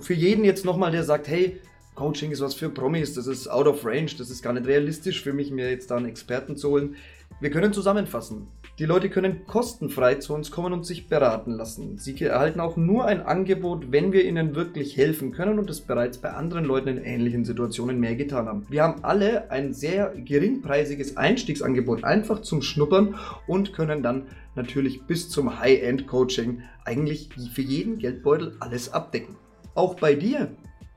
für 0.00 0.14
jeden 0.14 0.44
jetzt 0.44 0.64
nochmal, 0.64 0.90
der 0.90 1.04
sagt, 1.04 1.28
hey, 1.28 1.60
Coaching 1.96 2.30
ist 2.30 2.42
was 2.42 2.54
für 2.54 2.68
Promis, 2.68 3.14
das 3.14 3.26
ist 3.26 3.48
out 3.48 3.66
of 3.66 3.84
range, 3.84 4.12
das 4.18 4.28
ist 4.28 4.42
gar 4.42 4.52
nicht 4.52 4.66
realistisch 4.66 5.22
für 5.22 5.32
mich, 5.32 5.50
mir 5.50 5.70
jetzt 5.70 5.90
da 5.90 5.96
einen 5.96 6.06
Experten 6.06 6.56
zu 6.56 6.68
holen. 6.68 6.96
Wir 7.40 7.50
können 7.50 7.72
zusammenfassen. 7.72 8.48
Die 8.78 8.84
Leute 8.84 9.08
können 9.08 9.46
kostenfrei 9.46 10.16
zu 10.16 10.34
uns 10.34 10.50
kommen 10.50 10.74
und 10.74 10.84
sich 10.84 11.08
beraten 11.08 11.52
lassen. 11.52 11.96
Sie 11.96 12.14
erhalten 12.22 12.60
auch 12.60 12.76
nur 12.76 13.06
ein 13.06 13.22
Angebot, 13.22 13.90
wenn 13.90 14.12
wir 14.12 14.26
ihnen 14.26 14.54
wirklich 14.54 14.98
helfen 14.98 15.32
können 15.32 15.58
und 15.58 15.70
es 15.70 15.80
bereits 15.80 16.18
bei 16.18 16.30
anderen 16.30 16.66
Leuten 16.66 16.88
in 16.88 16.98
ähnlichen 16.98 17.46
Situationen 17.46 17.98
mehr 17.98 18.14
getan 18.14 18.46
haben. 18.46 18.66
Wir 18.68 18.82
haben 18.82 19.02
alle 19.02 19.50
ein 19.50 19.72
sehr 19.72 20.12
geringpreisiges 20.14 21.16
Einstiegsangebot 21.16 22.04
einfach 22.04 22.42
zum 22.42 22.60
Schnuppern 22.60 23.14
und 23.46 23.72
können 23.72 24.02
dann 24.02 24.26
natürlich 24.54 25.04
bis 25.04 25.30
zum 25.30 25.58
High-End-Coaching 25.58 26.60
eigentlich 26.84 27.30
für 27.54 27.62
jeden 27.62 27.96
Geldbeutel 27.96 28.56
alles 28.60 28.92
abdecken. 28.92 29.36
Auch 29.74 29.94
bei 29.94 30.14
dir 30.14 30.50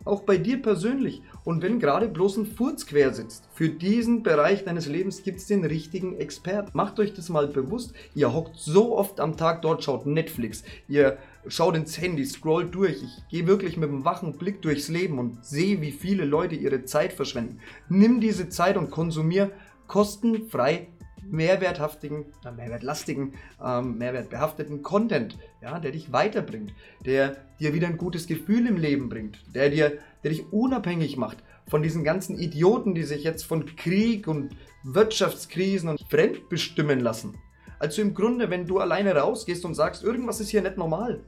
auch 0.05 0.23
bei 0.23 0.37
dir 0.37 0.61
persönlich. 0.61 1.21
Und 1.43 1.61
wenn 1.61 1.79
gerade 1.79 2.07
bloß 2.07 2.37
ein 2.37 2.45
Furz 2.45 2.85
quer 2.85 3.13
sitzt, 3.13 3.47
für 3.53 3.69
diesen 3.69 4.23
Bereich 4.23 4.63
deines 4.63 4.87
Lebens 4.87 5.23
gibt 5.23 5.39
es 5.39 5.47
den 5.47 5.65
richtigen 5.65 6.17
Experten. 6.17 6.71
Macht 6.73 6.99
euch 6.99 7.13
das 7.13 7.29
mal 7.29 7.47
bewusst. 7.47 7.93
Ihr 8.15 8.33
hockt 8.33 8.57
so 8.57 8.97
oft 8.97 9.19
am 9.19 9.37
Tag 9.37 9.61
dort, 9.61 9.83
schaut 9.83 10.05
Netflix, 10.05 10.63
ihr 10.87 11.17
schaut 11.47 11.75
ins 11.75 11.99
Handy, 11.99 12.25
scrollt 12.25 12.73
durch. 12.73 13.03
Ich 13.03 13.27
gehe 13.29 13.47
wirklich 13.47 13.77
mit 13.77 13.89
einem 13.89 14.05
wachen 14.05 14.33
Blick 14.33 14.61
durchs 14.61 14.87
Leben 14.87 15.19
und 15.19 15.45
sehe, 15.45 15.81
wie 15.81 15.91
viele 15.91 16.25
Leute 16.25 16.55
ihre 16.55 16.85
Zeit 16.85 17.13
verschwenden. 17.13 17.59
Nimm 17.89 18.21
diese 18.21 18.49
Zeit 18.49 18.77
und 18.77 18.91
konsumier 18.91 19.51
kostenfrei 19.87 20.87
mehrwerthaftigen, 21.31 22.25
äh, 22.45 22.51
mehrwertlastigen, 22.51 23.33
ähm, 23.63 23.97
mehrwertbehafteten 23.97 24.81
Content, 24.83 25.37
ja, 25.61 25.79
der 25.79 25.91
dich 25.91 26.11
weiterbringt, 26.11 26.73
der 27.05 27.37
dir 27.59 27.73
wieder 27.73 27.87
ein 27.87 27.97
gutes 27.97 28.27
Gefühl 28.27 28.67
im 28.67 28.77
Leben 28.77 29.09
bringt, 29.09 29.39
der 29.55 29.69
dir, 29.69 29.99
der 30.23 30.31
dich 30.31 30.51
unabhängig 30.51 31.17
macht 31.17 31.37
von 31.67 31.83
diesen 31.83 32.03
ganzen 32.03 32.37
Idioten, 32.37 32.95
die 32.95 33.03
sich 33.03 33.23
jetzt 33.23 33.43
von 33.43 33.65
Krieg 33.75 34.27
und 34.27 34.55
Wirtschaftskrisen 34.83 35.89
und 35.89 36.01
fremd 36.09 36.49
bestimmen 36.49 36.99
lassen. 36.99 37.37
Also 37.79 38.01
im 38.01 38.13
Grunde, 38.13 38.49
wenn 38.49 38.67
du 38.67 38.79
alleine 38.79 39.15
rausgehst 39.15 39.63
und 39.65 39.75
sagst, 39.75 40.03
irgendwas 40.03 40.39
ist 40.39 40.49
hier 40.49 40.61
nicht 40.61 40.77
normal, 40.77 41.23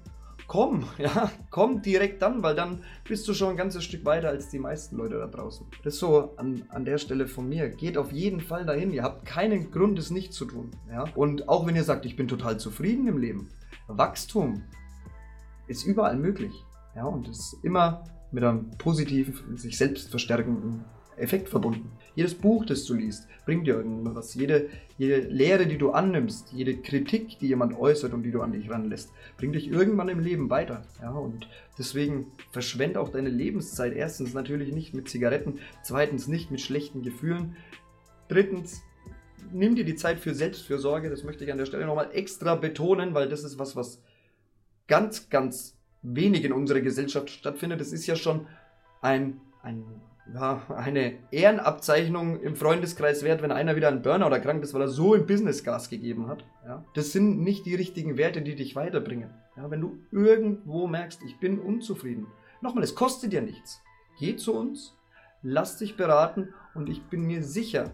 komm, 0.52 0.84
ja, 0.98 1.32
komm 1.50 1.82
direkt 1.82 2.22
dann, 2.22 2.44
weil 2.44 2.56
dann 2.56 2.84
bist 3.08 3.26
du 3.26 3.34
schon 3.34 3.52
ein 3.52 3.56
ganzes 3.56 3.86
Stück 3.86 4.04
weiter 4.04 4.28
als 4.28 4.50
die 4.50 4.60
meisten 4.60 4.98
Leute 4.98 5.18
da 5.18 5.28
draußen. 5.28 5.66
Das 5.86 5.94
ist 5.94 6.02
so 6.02 6.36
an, 6.36 6.64
an 6.68 6.84
der 6.84 6.98
Stelle 6.98 7.28
von 7.28 7.48
mir. 7.48 7.70
Geht 7.70 7.98
auf 7.98 8.12
jeden 8.12 8.42
Fall 8.42 8.66
dahin. 8.66 8.92
Ihr 8.92 9.04
habt 9.04 9.26
keinen 9.26 9.72
Grund, 9.72 9.98
es 9.98 10.12
nicht 10.12 10.34
zu 10.34 10.44
tun. 10.44 10.72
Ja? 10.90 11.06
Und 11.16 11.48
auch 11.48 11.66
wenn 11.66 11.78
ihr 11.78 11.86
sagt, 11.86 12.06
ich 12.06 12.18
bin 12.18 12.28
total 12.28 12.60
zufrieden 12.60 13.08
im 13.08 13.18
Leben, 13.18 13.50
Wachstum 13.88 14.64
ist 15.68 15.86
überall 15.86 16.18
möglich. 16.18 16.52
Ja, 16.98 17.06
und 17.06 17.30
ist 17.30 17.56
immer 17.64 18.04
mit 18.34 18.44
einem 18.44 18.72
positiven, 18.72 19.58
sich 19.58 19.78
selbst 19.78 20.10
verstärkenden 20.10 20.84
Effekt 21.16 21.48
verbunden. 21.48 21.90
Jedes 22.16 22.36
Buch, 22.36 22.66
das 22.66 22.86
du 22.86 22.94
liest, 22.94 23.28
bringt 23.46 23.68
dir 23.68 23.76
irgendwas. 23.76 24.34
Jede, 24.36 24.70
jede 24.98 25.20
Lehre, 25.20 25.66
die 25.66 25.78
du 25.78 25.92
annimmst, 25.92 26.52
jede 26.52 26.78
Kritik, 26.78 27.40
die 27.40 27.48
jemand 27.48 27.78
äußert 27.78 28.14
und 28.14 28.24
die 28.24 28.32
du 28.32 28.42
an 28.42 28.52
dich 28.52 28.70
ranlässt, 28.70 29.12
bringt 29.38 29.56
dich 29.56 29.70
irgendwann 29.70 30.10
im 30.10 30.20
Leben 30.20 30.50
weiter. 30.50 30.86
Ja, 31.02 31.12
und 31.12 31.48
deswegen 31.78 32.28
verschwende 32.52 33.00
auch 33.00 33.10
deine 33.10 33.30
Lebenszeit. 33.30 33.94
Erstens 33.94 34.34
natürlich 34.34 34.74
nicht 34.74 34.94
mit 34.94 35.10
Zigaretten, 35.10 35.60
zweitens 35.84 36.28
nicht 36.28 36.52
mit 36.52 36.62
schlechten 36.62 37.02
Gefühlen, 37.02 37.56
drittens 38.28 38.82
nimm 39.52 39.76
dir 39.76 39.86
die 39.86 39.96
Zeit 39.96 40.20
für 40.20 40.34
Selbstfürsorge. 40.34 41.10
Das 41.10 41.24
möchte 41.24 41.44
ich 41.44 41.52
an 41.52 41.58
der 41.58 41.66
Stelle 41.66 41.86
nochmal 41.86 42.10
extra 42.14 42.56
betonen, 42.56 43.14
weil 43.14 43.30
das 43.30 43.44
ist 43.44 43.58
was, 43.58 43.76
was 43.76 44.02
ganz, 44.88 45.30
ganz 45.30 45.78
wenig 46.02 46.44
in 46.44 46.54
unserer 46.54 46.82
Gesellschaft 46.82 47.30
stattfindet. 47.30 47.80
Das 47.80 47.94
ist 47.94 48.08
ja 48.08 48.16
schon 48.16 48.48
ein, 49.02 49.40
ein 49.64 49.84
ja, 50.34 50.62
eine 50.70 51.18
Ehrenabzeichnung 51.32 52.40
im 52.42 52.56
Freundeskreis 52.56 53.24
wert, 53.24 53.42
wenn 53.42 53.52
einer 53.52 53.76
wieder 53.76 53.88
ein 53.88 54.02
Burnout 54.02 54.30
erkrankt 54.30 54.64
ist, 54.64 54.74
weil 54.74 54.82
er 54.82 54.88
so 54.88 55.16
im 55.16 55.26
Business 55.26 55.64
Gas 55.64 55.90
gegeben 55.90 56.28
hat. 56.28 56.46
Ja, 56.66 56.86
das 56.94 57.12
sind 57.12 57.40
nicht 57.40 57.66
die 57.66 57.76
richtigen 57.76 58.18
Werte, 58.18 58.42
die 58.42 58.56
dich 58.56 58.76
weiterbringen. 58.76 59.30
Ja, 59.58 59.70
wenn 59.70 59.82
du 59.82 59.98
irgendwo 60.12 60.88
merkst, 60.88 61.22
ich 61.24 61.40
bin 61.40 61.60
unzufrieden, 61.60 62.28
nochmal, 62.62 62.84
es 62.84 62.96
kostet 62.96 63.34
dir 63.34 63.42
nichts. 63.42 63.82
Geh 64.20 64.36
zu 64.36 64.56
uns, 64.56 64.98
lass 65.42 65.78
dich 65.78 65.98
beraten 65.98 66.54
und 66.74 66.90
ich 66.90 67.04
bin 67.04 67.26
mir 67.26 67.44
sicher, 67.44 67.92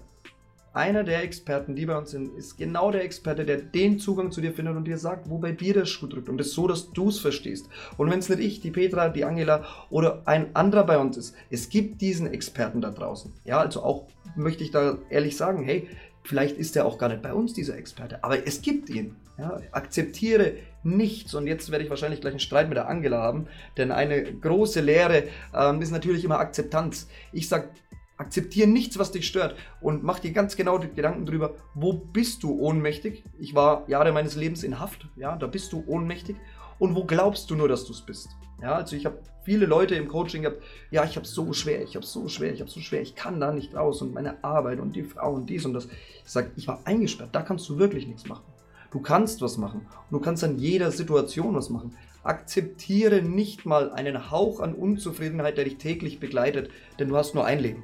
einer 0.77 1.03
der 1.03 1.23
Experten, 1.23 1.75
die 1.75 1.87
bei 1.87 1.97
uns 1.97 2.11
sind, 2.11 2.37
ist 2.37 2.55
genau 2.55 2.91
der 2.91 3.03
Experte, 3.03 3.45
der 3.45 3.57
den 3.57 3.99
Zugang 3.99 4.31
zu 4.31 4.41
dir 4.41 4.53
findet 4.53 4.75
und 4.75 4.85
dir 4.85 4.97
sagt, 4.97 5.29
wo 5.29 5.39
bei 5.39 5.51
dir 5.51 5.73
der 5.73 5.85
Schuh 5.85 6.07
drückt. 6.07 6.29
Und 6.29 6.37
das 6.37 6.51
so, 6.51 6.67
dass 6.67 6.91
du 6.91 7.09
es 7.09 7.19
verstehst. 7.19 7.67
Und 7.97 8.11
wenn 8.11 8.19
es 8.19 8.29
nicht 8.29 8.39
ich, 8.39 8.61
die 8.61 8.71
Petra, 8.71 9.09
die 9.09 9.25
Angela 9.25 9.65
oder 9.89 10.21
ein 10.25 10.55
anderer 10.55 10.85
bei 10.85 10.99
uns 10.99 11.17
ist, 11.17 11.35
es 11.49 11.69
gibt 11.69 12.01
diesen 12.01 12.31
Experten 12.31 12.79
da 12.79 12.91
draußen. 12.91 13.33
Ja, 13.43 13.59
also 13.59 13.81
auch 13.83 14.07
möchte 14.35 14.63
ich 14.63 14.71
da 14.71 14.99
ehrlich 15.09 15.35
sagen, 15.35 15.63
hey, 15.63 15.89
vielleicht 16.23 16.57
ist 16.57 16.75
er 16.75 16.85
auch 16.85 16.97
gar 16.97 17.09
nicht 17.09 17.23
bei 17.23 17.33
uns, 17.33 17.53
dieser 17.53 17.77
Experte, 17.77 18.23
aber 18.23 18.45
es 18.45 18.61
gibt 18.61 18.89
ihn. 18.89 19.15
Ja, 19.39 19.59
akzeptiere 19.71 20.53
nichts. 20.83 21.35
Und 21.35 21.45
jetzt 21.45 21.69
werde 21.71 21.83
ich 21.83 21.91
wahrscheinlich 21.91 22.21
gleich 22.21 22.33
einen 22.33 22.39
Streit 22.39 22.69
mit 22.69 22.77
der 22.77 22.87
Angela 22.87 23.21
haben, 23.21 23.47
denn 23.77 23.91
eine 23.91 24.23
große 24.23 24.81
Lehre 24.81 25.23
ähm, 25.53 25.81
ist 25.81 25.91
natürlich 25.91 26.23
immer 26.23 26.39
Akzeptanz. 26.39 27.07
Ich 27.31 27.47
sage, 27.47 27.69
Akzeptiere 28.17 28.67
nichts, 28.67 28.97
was 28.97 29.12
dich 29.12 29.27
stört 29.27 29.56
und 29.80 30.03
mach 30.03 30.17
dir 30.17 30.32
ganz 30.32 30.56
genau 30.56 30.80
die 30.80 30.89
Gedanken 30.89 31.27
darüber, 31.27 31.53
wo 31.75 31.93
bist 31.93 32.41
du 32.41 32.60
ohnmächtig? 32.60 33.23
Ich 33.38 33.53
war 33.53 33.88
Jahre 33.88 34.12
meines 34.12 34.36
Lebens 34.36 34.63
in 34.63 34.80
Haft, 34.80 35.08
ja, 35.15 35.36
da 35.36 35.45
bist 35.45 35.71
du 35.71 35.84
ohnmächtig. 35.86 36.36
Und 36.80 36.95
wo 36.95 37.06
glaubst 37.06 37.49
du 37.49 37.56
nur, 37.56 37.67
dass 37.67 37.86
du 37.86 37.93
es 37.93 38.01
bist? 38.01 38.30
Ja, 38.62 38.73
also 38.73 38.95
ich 38.95 39.06
habe 39.06 39.19
viele 39.43 39.67
Leute 39.67 39.93
im 39.93 40.08
Coaching 40.08 40.41
gehabt, 40.41 40.63
ja, 40.89 41.03
ich 41.06 41.15
habe 41.15 41.27
so 41.27 41.53
schwer, 41.53 41.84
ich 41.84 41.95
habe 41.95 42.06
so 42.06 42.27
schwer, 42.27 42.53
ich 42.53 42.60
habe 42.60 42.71
so 42.71 42.80
schwer, 42.80 43.01
ich 43.01 43.13
kann 43.13 43.39
da 43.39 43.51
nicht 43.51 43.75
raus 43.75 44.01
und 44.01 44.13
meine 44.13 44.43
Arbeit 44.43 44.80
und 44.80 44.95
die 44.95 45.03
Frau 45.03 45.34
und 45.34 45.47
dies 45.47 45.65
und 45.65 45.73
das. 45.73 45.88
Ich 46.25 46.32
sage, 46.32 46.51
ich 46.56 46.67
war 46.67 46.82
eingesperrt, 46.86 47.30
da 47.34 47.43
kannst 47.43 47.69
du 47.69 47.77
wirklich 47.77 48.08
nichts 48.08 48.27
machen. 48.27 48.43
Du 48.89 48.99
kannst 48.99 49.41
was 49.41 49.58
machen 49.58 49.82
und 49.82 50.12
du 50.12 50.19
kannst 50.19 50.43
an 50.43 50.58
jeder 50.58 50.91
Situation 50.91 51.53
was 51.53 51.69
machen. 51.69 51.95
Akzeptiere 52.23 53.21
nicht 53.21 53.65
mal 53.65 53.91
einen 53.91 54.32
Hauch 54.32 54.60
an 54.60 54.73
Unzufriedenheit, 54.73 55.58
der 55.58 55.65
dich 55.65 55.77
täglich 55.77 56.19
begleitet, 56.19 56.71
denn 56.97 57.10
du 57.10 57.15
hast 57.15 57.36
nur 57.36 57.45
ein 57.45 57.60
Leben. 57.60 57.84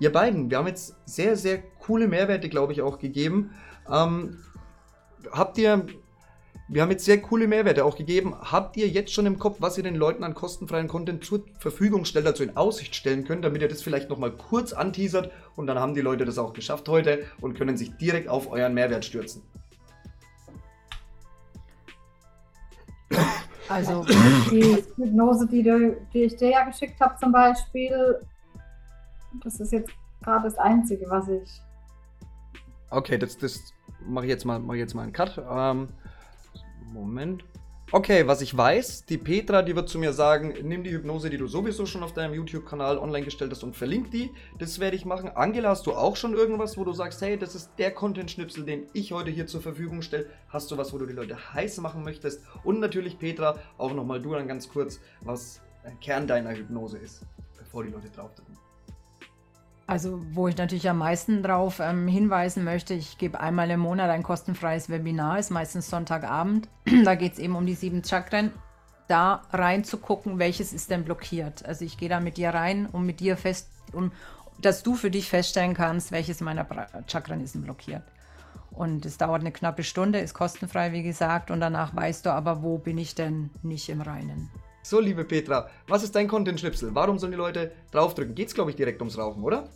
Ihr 0.00 0.10
beiden, 0.10 0.50
wir 0.50 0.56
haben 0.56 0.66
jetzt 0.66 0.96
sehr, 1.04 1.36
sehr 1.36 1.58
coole 1.78 2.08
Mehrwerte, 2.08 2.48
glaube 2.48 2.72
ich, 2.72 2.80
auch 2.80 2.98
gegeben. 2.98 3.50
Ähm, 3.86 4.38
habt 5.30 5.58
ihr, 5.58 5.86
wir 6.68 6.80
haben 6.80 6.90
jetzt 6.90 7.04
sehr 7.04 7.20
coole 7.20 7.46
Mehrwerte 7.46 7.84
auch 7.84 7.96
gegeben. 7.96 8.34
Habt 8.40 8.78
ihr 8.78 8.88
jetzt 8.88 9.12
schon 9.12 9.26
im 9.26 9.38
Kopf, 9.38 9.56
was 9.60 9.76
ihr 9.76 9.84
den 9.84 9.96
Leuten 9.96 10.24
an 10.24 10.32
kostenfreien 10.32 10.88
Content 10.88 11.22
zur 11.22 11.44
Verfügung 11.58 12.06
stellt, 12.06 12.24
dazu 12.24 12.42
in 12.42 12.56
Aussicht 12.56 12.94
stellen 12.94 13.24
könnt, 13.24 13.44
damit 13.44 13.60
ihr 13.60 13.68
das 13.68 13.82
vielleicht 13.82 14.08
nochmal 14.08 14.30
kurz 14.30 14.72
anteasert 14.72 15.30
und 15.54 15.66
dann 15.66 15.78
haben 15.78 15.94
die 15.94 16.00
Leute 16.00 16.24
das 16.24 16.38
auch 16.38 16.54
geschafft 16.54 16.88
heute 16.88 17.26
und 17.42 17.54
können 17.54 17.76
sich 17.76 17.94
direkt 17.98 18.28
auf 18.28 18.50
euren 18.50 18.72
Mehrwert 18.72 19.04
stürzen? 19.04 19.42
Also 23.68 24.04
die 24.50 24.82
Hypnose, 24.96 25.46
die, 25.46 25.62
die 26.14 26.22
ich 26.22 26.36
dir 26.36 26.50
ja 26.50 26.64
geschickt 26.64 26.98
habe 27.00 27.16
zum 27.20 27.32
Beispiel, 27.32 28.18
das 29.44 29.60
ist 29.60 29.72
jetzt 29.72 29.90
gerade 30.22 30.44
das 30.44 30.58
Einzige, 30.58 31.08
was 31.08 31.28
ich. 31.28 31.62
Okay, 32.90 33.18
das, 33.18 33.38
das 33.38 33.72
mache 34.06 34.26
ich 34.26 34.30
jetzt 34.30 34.44
mal, 34.44 34.58
mache 34.58 34.78
jetzt 34.78 34.94
mal 34.94 35.02
einen 35.02 35.12
Cut. 35.12 35.38
Ähm, 35.38 35.88
Moment. 36.92 37.44
Okay, 37.92 38.28
was 38.28 38.40
ich 38.40 38.56
weiß, 38.56 39.06
die 39.06 39.18
Petra, 39.18 39.62
die 39.62 39.74
wird 39.74 39.88
zu 39.88 39.98
mir 39.98 40.12
sagen, 40.12 40.54
nimm 40.62 40.84
die 40.84 40.92
Hypnose, 40.92 41.28
die 41.28 41.38
du 41.38 41.48
sowieso 41.48 41.86
schon 41.86 42.04
auf 42.04 42.12
deinem 42.12 42.34
YouTube-Kanal 42.34 42.98
online 42.98 43.24
gestellt 43.24 43.50
hast 43.50 43.64
und 43.64 43.74
verlink 43.74 44.12
die. 44.12 44.30
Das 44.60 44.78
werde 44.78 44.94
ich 44.94 45.04
machen. 45.04 45.28
Angela, 45.34 45.70
hast 45.70 45.88
du 45.88 45.94
auch 45.94 46.14
schon 46.14 46.34
irgendwas, 46.34 46.78
wo 46.78 46.84
du 46.84 46.92
sagst, 46.92 47.20
hey, 47.20 47.36
das 47.36 47.56
ist 47.56 47.72
der 47.78 47.90
Content-Schnipsel, 47.90 48.64
den 48.64 48.86
ich 48.92 49.10
heute 49.10 49.32
hier 49.32 49.48
zur 49.48 49.60
Verfügung 49.60 50.02
stelle? 50.02 50.26
Hast 50.50 50.70
du 50.70 50.78
was, 50.78 50.92
wo 50.92 50.98
du 50.98 51.06
die 51.06 51.14
Leute 51.14 51.36
heiß 51.52 51.78
machen 51.80 52.04
möchtest? 52.04 52.44
Und 52.62 52.78
natürlich, 52.78 53.18
Petra, 53.18 53.58
auch 53.76 53.92
nochmal 53.92 54.22
du 54.22 54.34
dann 54.34 54.46
ganz 54.46 54.68
kurz, 54.68 55.00
was 55.22 55.60
der 55.84 55.92
Kern 55.94 56.28
deiner 56.28 56.54
Hypnose 56.54 56.98
ist, 56.98 57.26
bevor 57.58 57.82
die 57.82 57.90
Leute 57.90 58.08
drauf 58.10 58.32
drücken. 58.36 58.59
Also, 59.90 60.24
wo 60.30 60.46
ich 60.46 60.56
natürlich 60.56 60.88
am 60.88 60.98
meisten 60.98 61.42
darauf 61.42 61.80
ähm, 61.80 62.06
hinweisen 62.06 62.62
möchte, 62.62 62.94
ich 62.94 63.18
gebe 63.18 63.40
einmal 63.40 63.68
im 63.72 63.80
Monat 63.80 64.08
ein 64.08 64.22
kostenfreies 64.22 64.88
Webinar, 64.88 65.40
ist 65.40 65.50
meistens 65.50 65.90
Sonntagabend. 65.90 66.68
da 67.04 67.16
geht 67.16 67.32
es 67.32 67.38
eben 67.40 67.56
um 67.56 67.66
die 67.66 67.74
sieben 67.74 68.04
Chakren. 68.04 68.52
Da 69.08 69.42
reinzugucken, 69.50 70.38
welches 70.38 70.72
ist 70.72 70.92
denn 70.92 71.02
blockiert. 71.02 71.66
Also 71.66 71.84
ich 71.84 71.98
gehe 71.98 72.08
da 72.08 72.20
mit 72.20 72.36
dir 72.36 72.50
rein, 72.50 72.86
um 72.86 73.04
mit 73.04 73.18
dir 73.18 73.36
fest, 73.36 73.68
um, 73.92 74.12
dass 74.60 74.84
du 74.84 74.94
für 74.94 75.10
dich 75.10 75.28
feststellen 75.28 75.74
kannst, 75.74 76.12
welches 76.12 76.40
meiner 76.40 76.64
Chakren 77.08 77.40
ist 77.40 77.56
denn 77.56 77.62
blockiert. 77.62 78.04
Und 78.70 79.04
es 79.04 79.18
dauert 79.18 79.40
eine 79.40 79.50
knappe 79.50 79.82
Stunde, 79.82 80.20
ist 80.20 80.34
kostenfrei, 80.34 80.92
wie 80.92 81.02
gesagt, 81.02 81.50
und 81.50 81.58
danach 81.58 81.96
weißt 81.96 82.26
du 82.26 82.30
aber, 82.30 82.62
wo 82.62 82.78
bin 82.78 82.96
ich 82.96 83.16
denn 83.16 83.50
nicht 83.64 83.88
im 83.88 84.02
Reinen. 84.02 84.50
So, 84.82 84.98
liebe 84.98 85.24
Petra, 85.24 85.68
was 85.88 86.02
ist 86.02 86.14
dein 86.16 86.26
Content-Schnipsel? 86.26 86.94
Warum 86.94 87.18
sollen 87.18 87.32
die 87.32 87.38
Leute 87.38 87.70
draufdrücken? 87.92 88.34
Geht 88.34 88.48
es, 88.48 88.54
glaube 88.54 88.70
ich, 88.70 88.76
direkt 88.76 89.00
ums 89.02 89.18
Rauchen, 89.18 89.44
oder? 89.44 89.68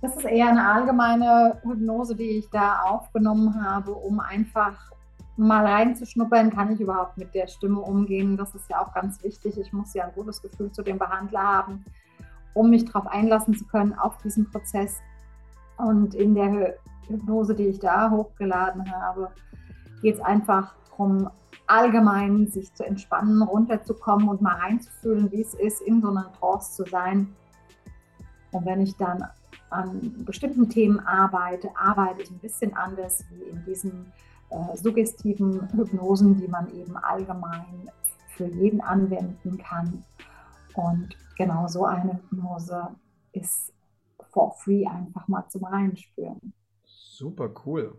Das 0.00 0.14
ist 0.16 0.24
eher 0.24 0.48
eine 0.48 0.64
allgemeine 0.64 1.60
Hypnose, 1.62 2.14
die 2.14 2.38
ich 2.38 2.50
da 2.50 2.82
aufgenommen 2.82 3.64
habe, 3.64 3.92
um 3.92 4.20
einfach 4.20 4.92
mal 5.36 5.64
reinzuschnuppern, 5.64 6.50
kann 6.50 6.72
ich 6.72 6.80
überhaupt 6.80 7.16
mit 7.16 7.34
der 7.34 7.46
Stimme 7.46 7.80
umgehen. 7.80 8.36
Das 8.36 8.54
ist 8.54 8.68
ja 8.70 8.80
auch 8.80 8.92
ganz 8.92 9.22
wichtig. 9.22 9.58
Ich 9.58 9.72
muss 9.72 9.94
ja 9.94 10.04
ein 10.04 10.12
gutes 10.14 10.42
Gefühl 10.42 10.70
zu 10.72 10.82
dem 10.82 10.98
Behandler 10.98 11.42
haben, 11.42 11.84
um 12.54 12.70
mich 12.70 12.84
darauf 12.84 13.06
einlassen 13.06 13.54
zu 13.54 13.64
können, 13.66 13.94
auf 13.94 14.18
diesen 14.18 14.50
Prozess. 14.50 14.98
Und 15.76 16.14
in 16.14 16.34
der 16.34 16.74
Hypnose, 17.08 17.54
die 17.54 17.66
ich 17.66 17.78
da 17.78 18.10
hochgeladen 18.10 18.92
habe, 18.92 19.30
geht 20.02 20.16
es 20.16 20.20
einfach 20.20 20.74
darum, 20.90 21.30
allgemein 21.66 22.48
sich 22.48 22.72
zu 22.74 22.84
entspannen, 22.84 23.42
runterzukommen 23.42 24.28
und 24.28 24.40
mal 24.40 24.56
reinzufühlen, 24.56 25.30
wie 25.30 25.42
es 25.42 25.54
ist, 25.54 25.82
in 25.82 26.00
so 26.00 26.08
einer 26.08 26.32
Trance 26.32 26.74
zu 26.82 26.90
sein. 26.90 27.34
Und 28.50 28.64
wenn 28.64 28.80
ich 28.80 28.96
dann 28.96 29.24
an 29.70 30.24
bestimmten 30.24 30.68
Themen 30.68 31.00
arbeite, 31.00 31.70
arbeite 31.76 32.22
ich 32.22 32.30
ein 32.30 32.38
bisschen 32.38 32.74
anders 32.74 33.24
wie 33.30 33.50
in 33.50 33.64
diesen 33.64 34.12
äh, 34.50 34.76
suggestiven 34.76 35.68
Hypnosen, 35.72 36.36
die 36.40 36.48
man 36.48 36.74
eben 36.74 36.96
allgemein 36.96 37.90
für 38.28 38.46
jeden 38.46 38.80
anwenden 38.80 39.58
kann. 39.58 40.04
Und 40.74 41.16
genau 41.36 41.66
so 41.66 41.84
eine 41.84 42.14
Hypnose 42.14 42.88
ist 43.32 43.72
for 44.30 44.54
free 44.58 44.86
einfach 44.86 45.26
mal 45.28 45.46
zum 45.48 45.64
Reinspüren. 45.64 46.52
Super 46.84 47.50
cool. 47.66 47.98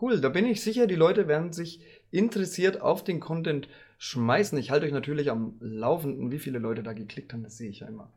Cool, 0.00 0.20
da 0.20 0.28
bin 0.28 0.44
ich 0.44 0.62
sicher, 0.62 0.86
die 0.86 0.94
Leute 0.94 1.26
werden 1.26 1.52
sich 1.52 1.80
interessiert 2.10 2.82
auf 2.82 3.02
den 3.02 3.20
Content 3.20 3.68
schmeißen. 3.98 4.58
Ich 4.58 4.70
halte 4.70 4.84
euch 4.84 4.92
natürlich 4.92 5.30
am 5.30 5.54
Laufenden, 5.60 6.30
wie 6.30 6.38
viele 6.38 6.58
Leute 6.58 6.82
da 6.82 6.92
geklickt 6.92 7.32
haben, 7.32 7.42
das 7.42 7.56
sehe 7.56 7.70
ich 7.70 7.80
ja 7.80 7.86
immer. 7.86 8.10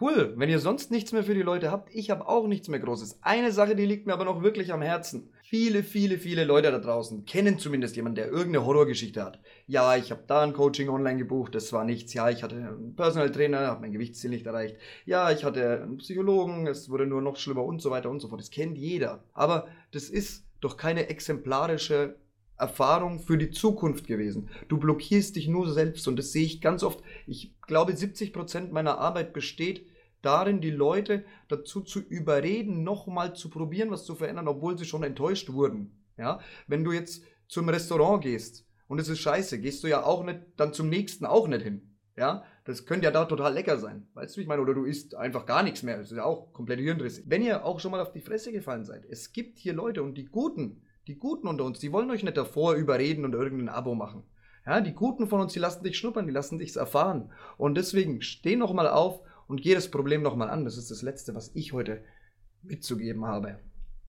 Cool, 0.00 0.32
wenn 0.36 0.48
ihr 0.48 0.60
sonst 0.60 0.90
nichts 0.90 1.12
mehr 1.12 1.24
für 1.24 1.34
die 1.34 1.42
Leute 1.42 1.70
habt, 1.70 1.94
ich 1.94 2.08
habe 2.08 2.26
auch 2.26 2.46
nichts 2.46 2.68
mehr 2.68 2.80
Großes. 2.80 3.18
Eine 3.20 3.52
Sache, 3.52 3.76
die 3.76 3.84
liegt 3.84 4.06
mir 4.06 4.14
aber 4.14 4.24
noch 4.24 4.42
wirklich 4.42 4.72
am 4.72 4.80
Herzen. 4.80 5.30
Viele, 5.42 5.82
viele, 5.82 6.16
viele 6.16 6.44
Leute 6.44 6.70
da 6.70 6.78
draußen 6.78 7.26
kennen 7.26 7.58
zumindest 7.58 7.96
jemanden, 7.96 8.14
der 8.14 8.28
irgendeine 8.28 8.64
Horrorgeschichte 8.64 9.22
hat. 9.22 9.40
Ja, 9.66 9.96
ich 9.96 10.10
habe 10.10 10.22
da 10.26 10.40
ein 10.40 10.54
Coaching 10.54 10.88
online 10.88 11.18
gebucht, 11.18 11.54
das 11.54 11.70
war 11.74 11.84
nichts. 11.84 12.14
Ja, 12.14 12.30
ich 12.30 12.42
hatte 12.42 12.56
einen 12.56 12.96
Personal 12.96 13.30
Trainer, 13.30 13.66
habe 13.66 13.82
mein 13.82 13.92
Gewichtsziel 13.92 14.30
nicht 14.30 14.46
erreicht. 14.46 14.76
Ja, 15.04 15.30
ich 15.32 15.44
hatte 15.44 15.82
einen 15.82 15.98
Psychologen, 15.98 16.66
es 16.66 16.88
wurde 16.88 17.06
nur 17.06 17.20
noch 17.20 17.36
schlimmer 17.36 17.64
und 17.64 17.82
so 17.82 17.90
weiter 17.90 18.08
und 18.08 18.20
so 18.20 18.28
fort. 18.28 18.40
Das 18.40 18.50
kennt 18.50 18.78
jeder. 18.78 19.22
Aber 19.34 19.68
das 19.92 20.08
ist 20.08 20.46
doch 20.62 20.78
keine 20.78 21.10
exemplarische 21.10 22.16
Erfahrung 22.56 23.18
für 23.20 23.36
die 23.36 23.50
Zukunft 23.50 24.06
gewesen. 24.06 24.48
Du 24.68 24.78
blockierst 24.78 25.36
dich 25.36 25.48
nur 25.48 25.70
selbst 25.72 26.08
und 26.08 26.16
das 26.16 26.32
sehe 26.32 26.44
ich 26.44 26.60
ganz 26.60 26.82
oft. 26.82 27.02
Ich 27.26 27.54
glaube, 27.66 27.96
70 27.96 28.32
Prozent 28.32 28.72
meiner 28.72 28.98
Arbeit 28.98 29.32
besteht 29.32 29.86
darin, 30.22 30.60
die 30.60 30.70
Leute 30.70 31.24
dazu 31.48 31.80
zu 31.80 32.00
überreden, 32.00 32.82
nochmal 32.82 33.34
zu 33.34 33.50
probieren, 33.50 33.90
was 33.90 34.04
zu 34.04 34.14
verändern, 34.14 34.48
obwohl 34.48 34.78
sie 34.78 34.84
schon 34.84 35.02
enttäuscht 35.02 35.52
wurden. 35.52 36.04
Ja? 36.16 36.40
Wenn 36.66 36.84
du 36.84 36.92
jetzt 36.92 37.24
zum 37.48 37.68
Restaurant 37.68 38.22
gehst 38.22 38.66
und 38.88 39.00
es 39.00 39.08
ist 39.08 39.20
scheiße, 39.20 39.60
gehst 39.60 39.82
du 39.82 39.88
ja 39.88 40.04
auch 40.04 40.24
nicht, 40.24 40.40
dann 40.56 40.72
zum 40.72 40.88
nächsten 40.88 41.26
auch 41.26 41.48
nicht 41.48 41.62
hin. 41.62 41.90
Ja, 42.16 42.44
das 42.64 42.84
könnte 42.84 43.06
ja 43.06 43.12
da 43.12 43.24
total 43.24 43.54
lecker 43.54 43.78
sein. 43.78 44.06
Weißt 44.12 44.34
du, 44.34 44.38
wie 44.38 44.42
ich 44.42 44.48
meine? 44.48 44.60
Oder 44.60 44.74
du 44.74 44.84
isst 44.84 45.14
einfach 45.14 45.46
gar 45.46 45.62
nichts 45.62 45.82
mehr. 45.82 45.96
Das 45.96 46.10
ist 46.10 46.18
ja 46.18 46.24
auch 46.24 46.52
komplett 46.52 46.78
hirnrissig. 46.78 47.24
Wenn 47.26 47.42
ihr 47.42 47.64
auch 47.64 47.80
schon 47.80 47.92
mal 47.92 48.00
auf 48.00 48.12
die 48.12 48.20
Fresse 48.20 48.52
gefallen 48.52 48.84
seid, 48.84 49.06
es 49.08 49.32
gibt 49.32 49.58
hier 49.58 49.72
Leute 49.72 50.02
und 50.02 50.18
die 50.18 50.26
Guten, 50.26 50.82
die 51.06 51.18
Guten 51.18 51.46
unter 51.46 51.64
uns, 51.64 51.78
die 51.78 51.92
wollen 51.92 52.10
euch 52.10 52.22
nicht 52.22 52.36
davor 52.36 52.74
überreden 52.74 53.24
und 53.24 53.32
irgendein 53.32 53.70
Abo 53.70 53.94
machen. 53.94 54.24
Ja, 54.66 54.82
die 54.82 54.92
Guten 54.92 55.28
von 55.28 55.40
uns, 55.40 55.54
die 55.54 55.58
lassen 55.58 55.82
dich 55.82 55.96
schnuppern, 55.96 56.26
die 56.26 56.32
lassen 56.32 56.58
dich 56.58 56.76
erfahren. 56.76 57.32
Und 57.56 57.76
deswegen 57.76 58.20
steh 58.20 58.56
nochmal 58.56 58.88
auf 58.88 59.22
und 59.50 59.60
geh 59.60 59.74
das 59.74 59.90
Problem 59.90 60.22
nochmal 60.22 60.48
an. 60.48 60.64
Das 60.64 60.76
ist 60.76 60.92
das 60.92 61.02
Letzte, 61.02 61.34
was 61.34 61.50
ich 61.54 61.72
heute 61.72 62.04
mitzugeben 62.62 63.26
habe. 63.26 63.58